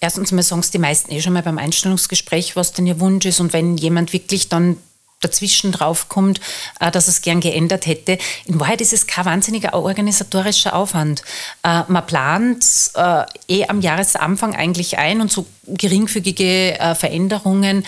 [0.00, 3.26] Erstens mal sagen es die meisten eh schon mal beim Einstellungsgespräch, was denn ihr Wunsch
[3.26, 3.40] ist.
[3.40, 4.76] Und wenn jemand wirklich dann
[5.20, 6.40] dazwischen draufkommt,
[6.80, 8.18] äh, dass es gern geändert hätte.
[8.46, 11.22] In Wahrheit ist es kein wahnsinniger organisatorischer Aufwand.
[11.64, 17.84] Äh, man plant äh, eh am Jahresanfang eigentlich ein und so geringfügige Veränderungen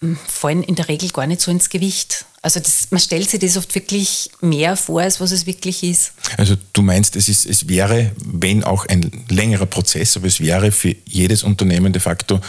[0.00, 2.26] hm, fallen in der Regel gar nicht so ins Gewicht.
[2.42, 6.12] Also das, man stellt sich das oft wirklich mehr vor, als was es wirklich ist.
[6.36, 10.72] Also du meinst, es, ist, es wäre, wenn auch ein längerer Prozess, aber es wäre
[10.72, 12.40] für jedes Unternehmen de facto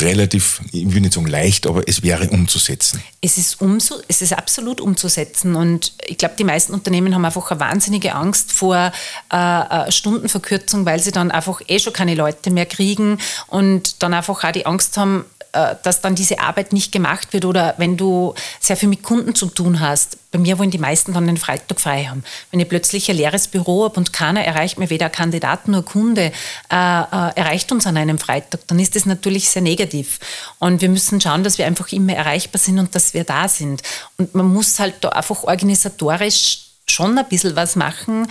[0.00, 3.02] relativ, ich will nicht sagen leicht, aber es wäre umzusetzen.
[3.20, 7.50] Es ist, umso, es ist absolut umzusetzen und ich glaube, die meisten Unternehmen haben einfach
[7.50, 8.92] eine wahnsinnige Angst vor
[9.32, 13.18] äh, äh, Stundenverkürzung, weil sie dann einfach eh schon keine Leute mehr kriegen
[13.48, 17.74] und dann einfach auch die Angst haben, dass dann diese Arbeit nicht gemacht wird oder
[17.76, 20.16] wenn du sehr viel mit Kunden zu tun hast.
[20.30, 22.24] Bei mir wollen die meisten dann den Freitag frei haben.
[22.50, 26.32] Wenn ich plötzlich ein leeres Büro habe und keiner erreicht mir, weder Kandidat noch Kunde,
[26.70, 30.20] äh, äh, erreicht uns an einem Freitag, dann ist das natürlich sehr negativ.
[30.58, 33.82] Und wir müssen schauen, dass wir einfach immer erreichbar sind und dass wir da sind.
[34.16, 38.26] Und man muss halt da einfach organisatorisch schon ein bisschen was machen,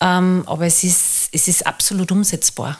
[0.00, 2.78] ähm, aber es ist, es ist absolut umsetzbar.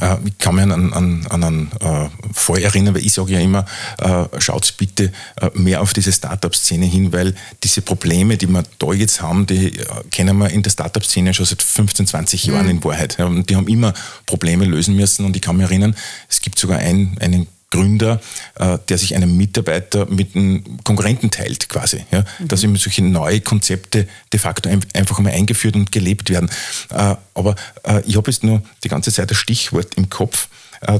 [0.00, 3.40] Äh, ich kann mich an, an, an einen äh, Fall erinnern, weil ich sage ja
[3.40, 3.64] immer,
[3.98, 8.92] äh, schaut bitte äh, mehr auf diese Startup-Szene hin, weil diese Probleme, die wir da
[8.92, 12.70] jetzt haben, die äh, kennen wir in der Startup-Szene schon seit 15, 20 Jahren mhm.
[12.70, 13.16] in Wahrheit.
[13.18, 13.92] Ja, und die haben immer
[14.26, 15.94] Probleme lösen müssen und ich kann mich erinnern,
[16.28, 18.20] es gibt sogar ein, einen Gründer,
[18.56, 22.04] äh, der sich einen Mitarbeiter mit einem Konkurrenten teilt quasi.
[22.12, 22.24] Ja?
[22.38, 22.48] Mhm.
[22.48, 26.50] Dass eben solche neue Konzepte de facto einfach mal eingeführt und gelebt werden.
[26.90, 30.48] Äh, aber äh, ich habe jetzt nur die ganze Zeit das Stichwort im Kopf,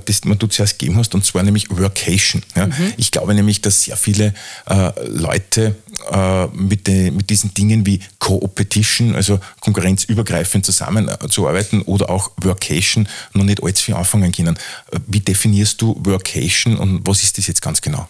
[0.04, 2.42] das du zuerst gegeben hast, und zwar nämlich Workation.
[2.54, 2.66] Ja.
[2.66, 2.94] Mhm.
[2.96, 4.34] Ich glaube nämlich, dass sehr viele
[4.66, 5.76] äh, Leute
[6.10, 13.44] äh, mit, de, mit diesen Dingen wie Co-Opetition, also konkurrenzübergreifend zusammenzuarbeiten oder auch Workation noch
[13.44, 14.58] nicht allzu viel anfangen können.
[15.06, 18.08] Wie definierst du Workation und was ist das jetzt ganz genau?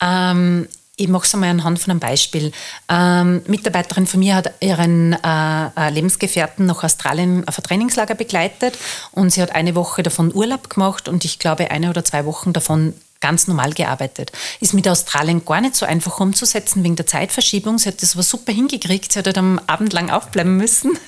[0.00, 2.52] Ähm, ich mache es einmal anhand von einem Beispiel.
[2.88, 8.78] Ähm, Mitarbeiterin von mir hat ihren äh, äh, Lebensgefährten nach Australien auf ein Trainingslager begleitet
[9.12, 12.54] und sie hat eine Woche davon Urlaub gemacht und ich glaube eine oder zwei Wochen
[12.54, 14.32] davon ganz normal gearbeitet.
[14.60, 17.78] Ist mit Australien gar nicht so einfach umzusetzen wegen der Zeitverschiebung.
[17.78, 19.12] Sie hat das aber super hingekriegt.
[19.12, 20.98] Sie hat halt am Abend lang aufbleiben müssen.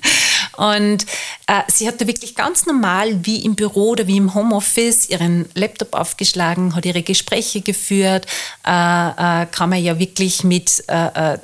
[0.58, 1.06] Und
[1.46, 5.48] äh, sie hat da wirklich ganz normal wie im Büro oder wie im Homeoffice ihren
[5.54, 8.26] Laptop aufgeschlagen, hat ihre Gespräche geführt,
[8.66, 11.38] äh, äh, kann man ja wirklich mit äh, äh,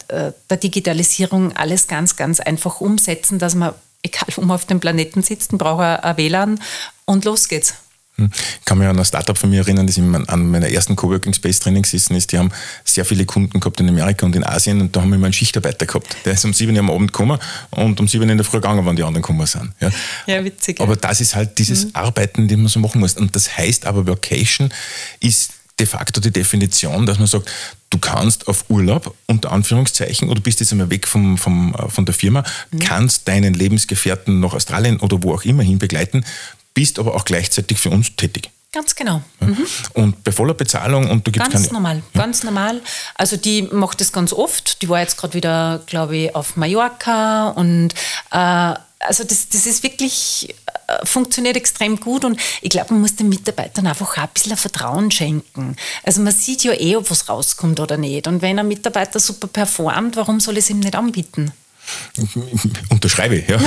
[0.50, 3.72] der Digitalisierung alles ganz, ganz einfach umsetzen, dass man,
[4.02, 6.60] egal wo man auf dem Planeten sitzt, braucht ein WLAN
[7.04, 7.74] und los geht's.
[8.16, 8.30] Hm.
[8.60, 11.58] Ich kann mich an ein Startup von mir erinnern, das an meiner ersten Coworking Space
[11.58, 12.30] Training gesessen ist.
[12.30, 12.52] Die haben
[12.84, 15.32] sehr viele Kunden gehabt in Amerika und in Asien und da haben wir mal einen
[15.32, 16.16] Schichtarbeiter gehabt.
[16.24, 17.38] Der ist um sieben Uhr am Abend gekommen
[17.70, 19.72] und um sieben Uhr in der Früh gegangen, wann die anderen gekommen sind.
[19.80, 19.90] Ja,
[20.26, 20.80] ja witzig.
[20.80, 21.90] Aber das ist halt dieses mhm.
[21.94, 23.14] Arbeiten, das man so machen muss.
[23.14, 24.72] Und das heißt aber, Vacation
[25.18, 27.50] ist de facto die Definition, dass man sagt,
[27.90, 32.04] du kannst auf Urlaub, unter Anführungszeichen, oder bist jetzt einmal weg vom, vom, äh, von
[32.04, 32.78] der Firma, mhm.
[32.78, 36.24] kannst deinen Lebensgefährten nach Australien oder wo auch immer hin begleiten,
[36.74, 38.50] bist aber auch gleichzeitig für uns tätig.
[38.72, 39.22] Ganz genau.
[39.38, 39.66] Mhm.
[39.92, 42.20] Und bei voller Bezahlung und du gibst Ganz keine, normal, ja.
[42.20, 42.80] ganz normal.
[43.14, 44.82] Also die macht das ganz oft.
[44.82, 47.94] Die war jetzt gerade wieder, glaube ich, auf Mallorca und
[48.32, 48.74] äh,
[49.06, 50.54] also das, das ist wirklich,
[50.88, 54.56] äh, funktioniert extrem gut und ich glaube, man muss den Mitarbeitern einfach auch ein bisschen
[54.56, 55.76] Vertrauen schenken.
[56.02, 58.26] Also man sieht ja eh, ob was rauskommt oder nicht.
[58.26, 61.52] Und wenn ein Mitarbeiter super performt, warum soll ich es ihm nicht anbieten?
[62.88, 63.58] Unterschreibe, ja.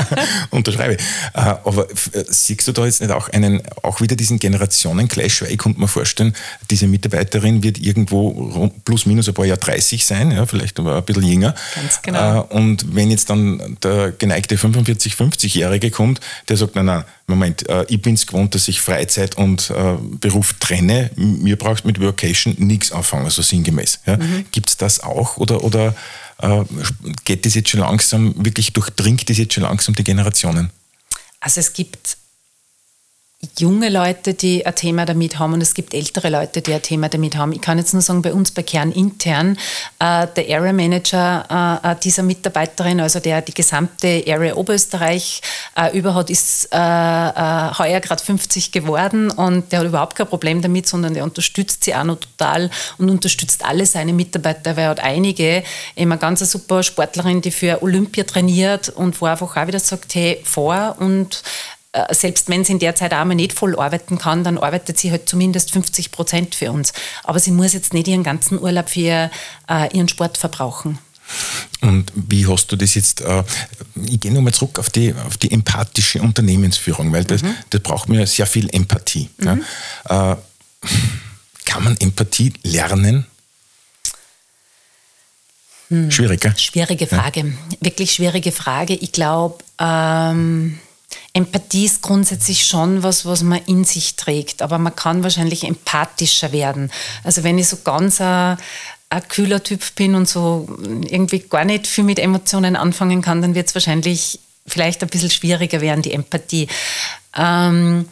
[0.50, 0.94] Unterschreibe.
[0.94, 0.98] Äh,
[1.34, 5.42] aber äh, siehst du da jetzt nicht auch einen, auch wieder diesen Generationen-Clash?
[5.42, 6.34] Weil ich konnte mir vorstellen,
[6.70, 11.04] diese Mitarbeiterin wird irgendwo plus minus ein paar Jahre 30 sein, ja, vielleicht aber ein
[11.04, 11.54] bisschen jünger.
[11.74, 12.42] Ganz genau.
[12.42, 17.64] Äh, und wenn jetzt dann der geneigte 45-, 50-Jährige kommt, der sagt, nein, nein, Moment,
[17.88, 19.72] ich bin es gewohnt, dass ich Freizeit und
[20.20, 21.10] Beruf trenne.
[21.16, 24.00] Mir braucht mit Workation nichts anfangen, so sinngemäß.
[24.04, 24.18] Ja.
[24.18, 24.44] Mhm.
[24.52, 25.94] Gibt es das auch oder, oder
[27.24, 30.70] geht das jetzt schon langsam, wirklich durchdringt das jetzt schon langsam die Generationen?
[31.40, 32.16] Also es gibt
[33.58, 37.08] junge Leute, die ein Thema damit haben und es gibt ältere Leute, die ein Thema
[37.08, 37.52] damit haben.
[37.52, 39.56] Ich kann jetzt nur sagen, bei uns bei Kern intern,
[39.98, 45.40] äh, der Area Manager äh, äh dieser Mitarbeiterin, also der die gesamte Area Oberösterreich
[45.76, 50.26] äh, über hat, ist äh, äh, heuer gerade 50 geworden und der hat überhaupt kein
[50.26, 54.84] Problem damit, sondern der unterstützt sie auch noch total und unterstützt alle seine Mitarbeiter, weil
[54.84, 55.62] er hat einige,
[55.96, 60.14] eben eine ganz super Sportlerin, die für Olympia trainiert und wo einfach auch wieder sagt,
[60.14, 61.42] hey, vor und
[62.10, 65.28] selbst wenn sie in der Zeit einmal nicht voll arbeiten kann, dann arbeitet sie halt
[65.28, 66.92] zumindest 50 Prozent für uns.
[67.22, 69.30] Aber sie muss jetzt nicht ihren ganzen Urlaub für
[69.68, 70.98] äh, ihren Sport verbrauchen.
[71.80, 73.44] Und wie hast du das jetzt, äh,
[74.06, 77.54] ich gehe nochmal zurück auf die, auf die empathische Unternehmensführung, weil das, mhm.
[77.70, 79.30] das braucht mir sehr viel Empathie.
[79.38, 79.64] Mhm.
[80.08, 80.32] Ja.
[80.32, 80.36] Äh,
[81.64, 83.26] kann man Empathie lernen?
[85.88, 86.10] Hm.
[86.10, 86.54] Schwierig, gell?
[86.56, 87.76] Schwierige Frage, ja.
[87.80, 88.94] wirklich schwierige Frage.
[88.94, 90.78] Ich glaube, ähm,
[91.34, 96.52] Empathie ist grundsätzlich schon was, was man in sich trägt, aber man kann wahrscheinlich empathischer
[96.52, 96.92] werden.
[97.24, 98.56] Also wenn ich so ganz ein,
[99.10, 103.56] ein kühler Typ bin und so irgendwie gar nicht viel mit Emotionen anfangen kann, dann
[103.56, 106.68] wird es wahrscheinlich vielleicht ein bisschen schwieriger werden, die Empathie.
[107.36, 108.08] Ähm,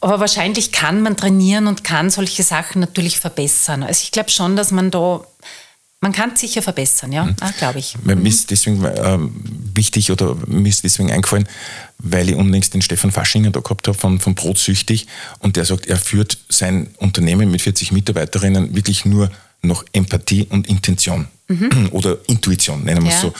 [0.00, 3.82] aber wahrscheinlich kann man trainieren und kann solche Sachen natürlich verbessern.
[3.82, 5.24] Also ich glaube schon, dass man da
[6.04, 7.36] man kann es sicher verbessern, ja, mhm.
[7.40, 7.96] ah, glaube ich.
[8.04, 8.26] Mir mhm.
[8.26, 9.32] ist deswegen ähm,
[9.74, 11.48] wichtig oder mir ist deswegen eingefallen,
[11.96, 15.06] weil ich unlängst den Stefan Faschinger da gehabt habe von, von Brotsüchtig
[15.38, 19.30] und der sagt, er führt sein Unternehmen mit 40 Mitarbeiterinnen wirklich nur
[19.62, 21.26] noch Empathie und Intention.
[21.48, 21.88] Mhm.
[21.92, 23.30] Oder Intuition, nennen wir es ja.
[23.30, 23.34] so.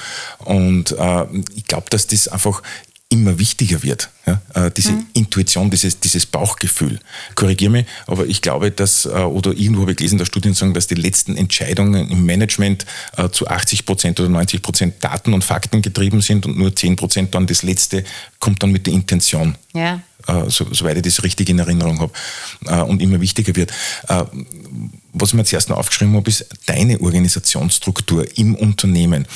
[0.51, 2.63] Und äh, ich glaube, dass das einfach
[3.09, 4.11] immer wichtiger wird.
[4.27, 4.41] Ja?
[4.55, 5.07] Äh, diese mhm.
[5.13, 6.99] Intuition, dieses, dieses Bauchgefühl.
[7.35, 10.75] Korrigiere mich, aber ich glaube, dass, äh, oder irgendwo habe ich gelesen, dass Studien sagen,
[10.75, 12.87] dass die letzten Entscheidungen im Management
[13.17, 16.97] äh, zu 80 Prozent oder 90 Prozent Daten und Fakten getrieben sind und nur 10
[16.97, 18.05] Prozent dann das Letzte
[18.41, 19.57] kommt dann mit der Intention.
[19.73, 20.01] Ja.
[20.49, 23.73] So, soweit ich das richtig in Erinnerung habe, und immer wichtiger wird.
[25.15, 29.27] Äh, was ich mir zuerst noch aufgeschrieben habe, ist deine Organisationsstruktur im Unternehmen.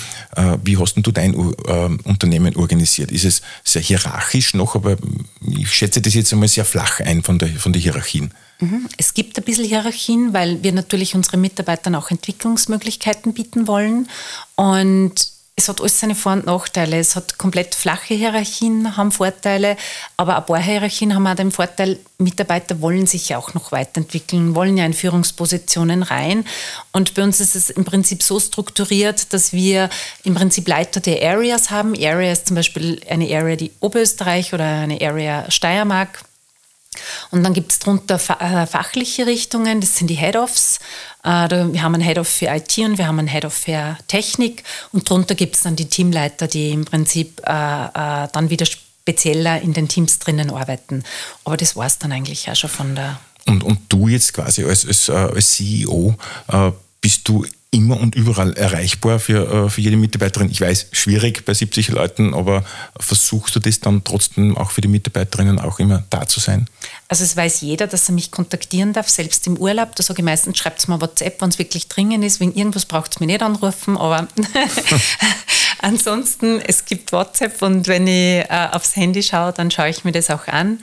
[0.64, 3.11] Wie hast denn du dein Unternehmen organisiert?
[3.11, 4.97] Ist es sehr hierarchisch noch, aber
[5.41, 8.33] ich schätze das jetzt einmal sehr flach ein von der, von der Hierarchien.
[8.61, 8.88] Mhm.
[8.97, 14.09] Es gibt ein bisschen Hierarchien, weil wir natürlich unseren Mitarbeitern auch Entwicklungsmöglichkeiten bieten wollen.
[14.57, 16.99] Und es hat alles seine Vor- und Nachteile.
[16.99, 19.77] Es hat komplett flache Hierarchien, haben Vorteile,
[20.16, 24.55] aber ein paar Hierarchien haben auch den Vorteil, Mitarbeiter wollen sich ja auch noch weiterentwickeln,
[24.55, 26.44] wollen ja in Führungspositionen rein.
[26.92, 29.90] Und bei uns ist es im Prinzip so strukturiert, dass wir
[30.23, 31.94] im Prinzip Leiter der Areas haben.
[31.94, 36.25] Area ist zum Beispiel eine Area, die Oberösterreich oder eine Area Steiermark
[37.31, 40.79] und dann gibt es darunter äh, fachliche Richtungen, das sind die Head-Offs.
[41.25, 44.65] Äh, wir haben einen Head-Off für IT und wir haben einen Head-Off für Technik.
[44.93, 49.73] Und darunter gibt es dann die Teamleiter, die im Prinzip äh, dann wieder spezieller in
[49.73, 51.05] den Teams drinnen arbeiten.
[51.45, 53.21] Aber das war es dann eigentlich auch schon von der.
[53.47, 56.15] Und, und du jetzt quasi als, als, als CEO,
[57.01, 60.51] bist du immer und überall erreichbar für, äh, für jede Mitarbeiterin.
[60.51, 62.65] Ich weiß, schwierig bei 70 Leuten, aber
[62.99, 66.67] versuchst du das dann trotzdem auch für die Mitarbeiterinnen auch immer da zu sein?
[67.09, 69.95] Also es weiß jeder, dass er mich kontaktieren darf, selbst im Urlaub.
[69.97, 72.41] Da sage ich meistens, schreibt es mal WhatsApp, wenn es wirklich dringend ist.
[72.41, 74.27] Wegen irgendwas braucht es mich nicht anrufen, aber
[75.81, 80.13] ansonsten, es gibt WhatsApp und wenn ich äh, aufs Handy schaue, dann schaue ich mir
[80.13, 80.83] das auch an.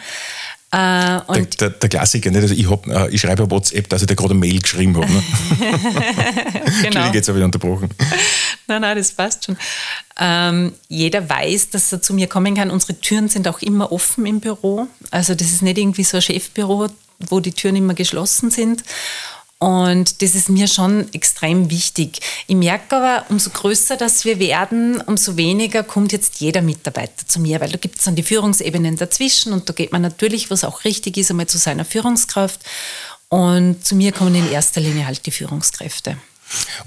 [0.75, 2.41] Äh, der, der, der, Klassiker, nicht?
[2.41, 4.97] Also ich, hab, äh, ich schreibe auf WhatsApp, dass ich dir gerade eine Mail geschrieben
[4.97, 5.09] habe.
[5.09, 5.23] Ne?
[6.83, 7.13] genau.
[7.13, 7.89] jetzt habe ich unterbrochen.
[8.67, 9.57] Nein, nein, das passt schon.
[10.19, 12.71] Ähm, jeder weiß, dass er zu mir kommen kann.
[12.71, 14.87] Unsere Türen sind auch immer offen im Büro.
[15.11, 16.87] Also das ist nicht irgendwie so ein Chefbüro,
[17.19, 18.83] wo die Türen immer geschlossen sind.
[19.59, 22.19] Und das ist mir schon extrem wichtig.
[22.47, 27.39] Ich merke aber, umso größer das wir werden, umso weniger kommt jetzt jeder Mitarbeiter zu
[27.39, 30.65] mir, weil da gibt es dann die Führungsebenen dazwischen und da geht man natürlich, was
[30.65, 32.59] auch richtig ist, einmal zu seiner Führungskraft.
[33.29, 36.17] Und zu mir kommen in erster Linie halt die Führungskräfte.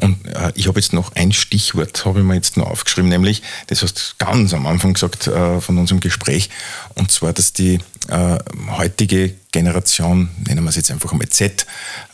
[0.01, 3.43] Und äh, ich habe jetzt noch ein Stichwort, habe ich mir jetzt noch aufgeschrieben, nämlich,
[3.67, 6.51] das hast du ganz am Anfang gesagt äh, von unserem Gespräch,
[6.95, 8.39] und zwar, dass die äh,
[8.71, 11.67] heutige Generation, nennen wir es jetzt einfach mal Z,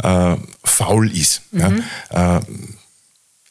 [0.02, 1.42] äh, faul ist.
[1.52, 1.84] Mhm.
[2.10, 2.38] Ja?
[2.38, 2.42] Äh,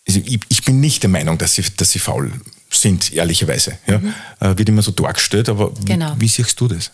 [0.06, 2.32] also ich, ich, bin nicht der Meinung, dass sie, dass sie faul
[2.70, 3.78] sind, ehrlicherweise.
[3.88, 4.00] Ja?
[4.00, 4.14] Mhm.
[4.40, 6.16] Äh, wird immer so dargestellt, aber genau.
[6.18, 6.92] wie, wie siehst du das?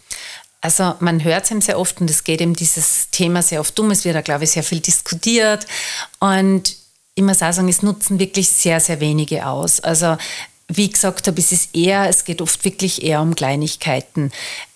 [0.62, 3.80] Also man hört es eben sehr oft und es geht eben dieses Thema sehr oft
[3.80, 3.92] um.
[3.92, 5.66] Es wird da, glaube ich, sehr viel diskutiert.
[6.20, 6.76] Und
[7.28, 9.80] auch sagen, es nutzen wirklich sehr, sehr wenige aus.
[9.80, 10.18] Also
[10.70, 14.32] wie ich gesagt habe, es ist eher, es geht oft wirklich eher um Kleinigkeiten.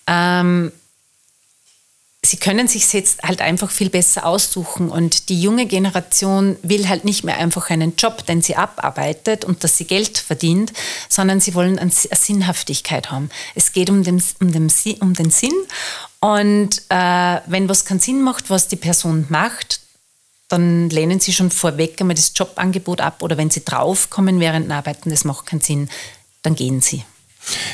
[0.06, 0.72] Ähm,
[2.24, 7.04] sie können sich jetzt halt einfach viel besser aussuchen und die junge Generation will halt
[7.04, 10.72] nicht mehr einfach einen Job, den sie abarbeitet und dass sie Geld verdient,
[11.08, 13.30] sondern sie wollen eine Sinnhaftigkeit haben.
[13.54, 15.54] Es geht um den, um den, um den Sinn
[16.20, 19.80] und äh, wenn was keinen Sinn macht, was die Person macht,
[20.48, 25.10] dann lehnen sie schon vorweg einmal das Jobangebot ab oder wenn sie draufkommen während Arbeiten,
[25.10, 25.88] das macht keinen Sinn,
[26.42, 27.04] dann gehen sie.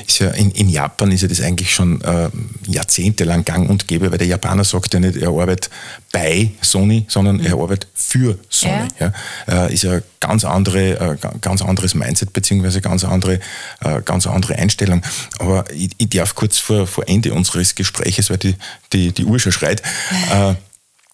[0.07, 2.29] Ist ja in, in, Japan ist ja das eigentlich schon äh,
[2.67, 5.71] jahrzehntelang gang und gäbe, weil der Japaner sagt ja nicht, er arbeitet
[6.11, 7.47] bei Sony, sondern mhm.
[7.47, 8.89] er arbeitet für Sony.
[8.99, 9.13] Ja.
[9.47, 9.67] ja.
[9.67, 13.39] Äh, ist ja ganz andere, äh, ganz anderes Mindset beziehungsweise ganz andere,
[13.81, 15.03] äh, ganz andere Einstellung.
[15.39, 18.57] Aber ich, ich darf kurz vor, vor Ende unseres Gespräches, weil die,
[18.93, 19.83] die, die Uhr schon schreit,
[20.33, 20.55] äh,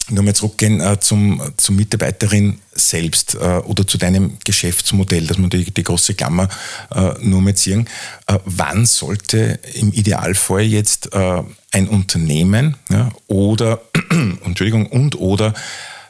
[0.09, 5.65] Nochmal zurückgehen äh, zum, zum Mitarbeiterin selbst äh, oder zu deinem Geschäftsmodell, dass man die,
[5.69, 6.47] die große Klammer
[6.95, 7.89] äh, nur mal ziehen.
[8.25, 13.81] Äh, wann sollte im Idealfall jetzt äh, ein Unternehmen ja, oder,
[14.45, 15.53] Entschuldigung, und oder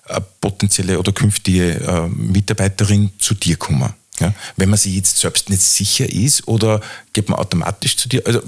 [0.07, 3.93] äh, potenzielle oder künftige Mitarbeiterin zu dir kommen?
[4.19, 6.81] Ja, wenn man sich jetzt selbst nicht sicher ist oder
[7.13, 8.21] geht man automatisch zu dir?
[8.25, 8.41] Also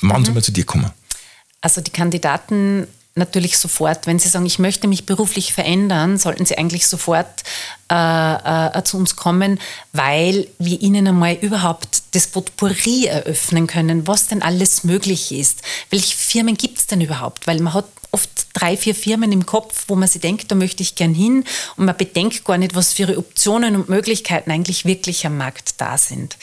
[0.00, 0.24] wann mhm.
[0.24, 0.90] soll man zu dir kommen?
[1.60, 6.56] Also die Kandidaten natürlich sofort, wenn Sie sagen, ich möchte mich beruflich verändern, sollten Sie
[6.56, 7.42] eigentlich sofort
[7.90, 9.60] äh, äh, zu uns kommen,
[9.92, 15.62] weil wir Ihnen einmal überhaupt das Potpourri eröffnen können, was denn alles möglich ist.
[15.90, 17.46] Welche Firmen gibt es denn überhaupt?
[17.46, 20.82] Weil man hat oft drei, vier Firmen im Kopf, wo man sich denkt, da möchte
[20.82, 21.44] ich gern hin
[21.76, 25.96] und man bedenkt gar nicht, was für Optionen und Möglichkeiten eigentlich wirklich am Markt da
[25.96, 26.36] sind.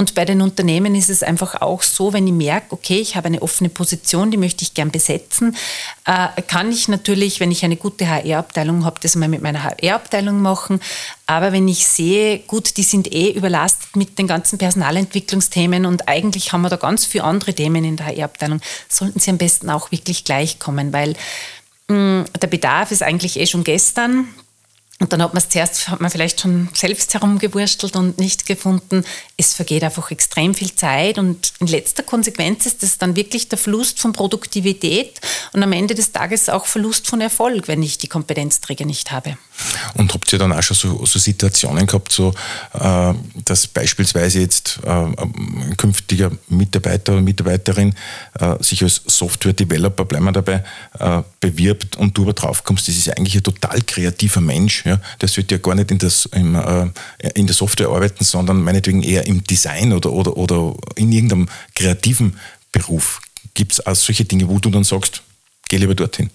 [0.00, 3.26] Und bei den Unternehmen ist es einfach auch so, wenn ich merke, okay, ich habe
[3.26, 5.54] eine offene Position, die möchte ich gern besetzen,
[6.06, 10.40] äh, kann ich natürlich, wenn ich eine gute HR-Abteilung habe, das mal mit meiner HR-Abteilung
[10.40, 10.80] machen.
[11.26, 16.54] Aber wenn ich sehe, gut, die sind eh überlastet mit den ganzen Personalentwicklungsthemen und eigentlich
[16.54, 19.92] haben wir da ganz viele andere Themen in der HR-Abteilung, sollten sie am besten auch
[19.92, 21.14] wirklich gleich kommen, weil
[21.88, 24.28] mh, mm, der Bedarf ist eigentlich eh schon gestern
[25.00, 29.02] und dann hat man es zuerst, hat man vielleicht schon selbst herumgewurstelt und nicht gefunden.
[29.38, 33.56] Es vergeht einfach extrem viel Zeit und in letzter Konsequenz ist das dann wirklich der
[33.56, 35.18] Verlust von Produktivität
[35.54, 39.38] und am Ende des Tages auch Verlust von Erfolg, wenn ich die Kompetenzträger nicht habe.
[39.94, 42.34] Und habt ihr dann auch schon so, so Situationen gehabt, so,
[42.74, 43.14] äh,
[43.46, 47.94] dass beispielsweise jetzt äh, ein künftiger Mitarbeiter oder Mitarbeiterin
[48.38, 50.62] äh, sich als Software-Developer, bleiben wir dabei,
[50.98, 55.28] äh, bewirbt und du aber draufkommst, das ist eigentlich ein total kreativer Mensch, ja, der
[55.28, 56.90] sollte ja gar nicht in, das, im, äh,
[57.34, 62.38] in der Software arbeiten, sondern meinetwegen eher im Design oder, oder, oder in irgendeinem kreativen
[62.72, 63.20] Beruf.
[63.54, 65.22] Gibt es auch solche Dinge, wo du dann sagst,
[65.68, 66.30] geh lieber dorthin?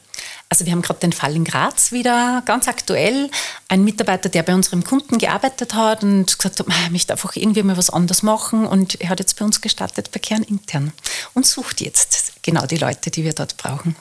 [0.50, 3.30] Also wir haben gerade den Fall in Graz wieder ganz aktuell.
[3.68, 7.64] Ein Mitarbeiter, der bei unserem Kunden gearbeitet hat und gesagt hat, ich möchte einfach irgendwie
[7.64, 10.94] mal was anderes machen und er hat jetzt bei uns gestartet bei Kern intern
[11.34, 13.96] und sucht jetzt genau die Leute, die wir dort brauchen.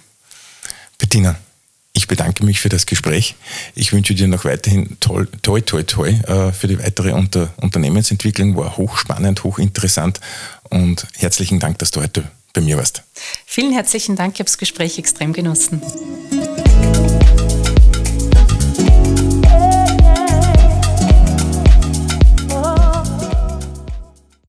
[0.98, 1.36] Bettina,
[1.94, 3.36] ich bedanke mich für das Gespräch.
[3.74, 8.56] Ich wünsche dir noch weiterhin toll, toi, toi, toi äh, für die weitere Unter Unternehmensentwicklung.
[8.56, 10.20] War hochspannend, hochinteressant
[10.68, 13.02] und herzlichen Dank, dass du heute bei mir warst.
[13.46, 15.80] Vielen herzlichen Dank, ich habe das Gespräch extrem genossen.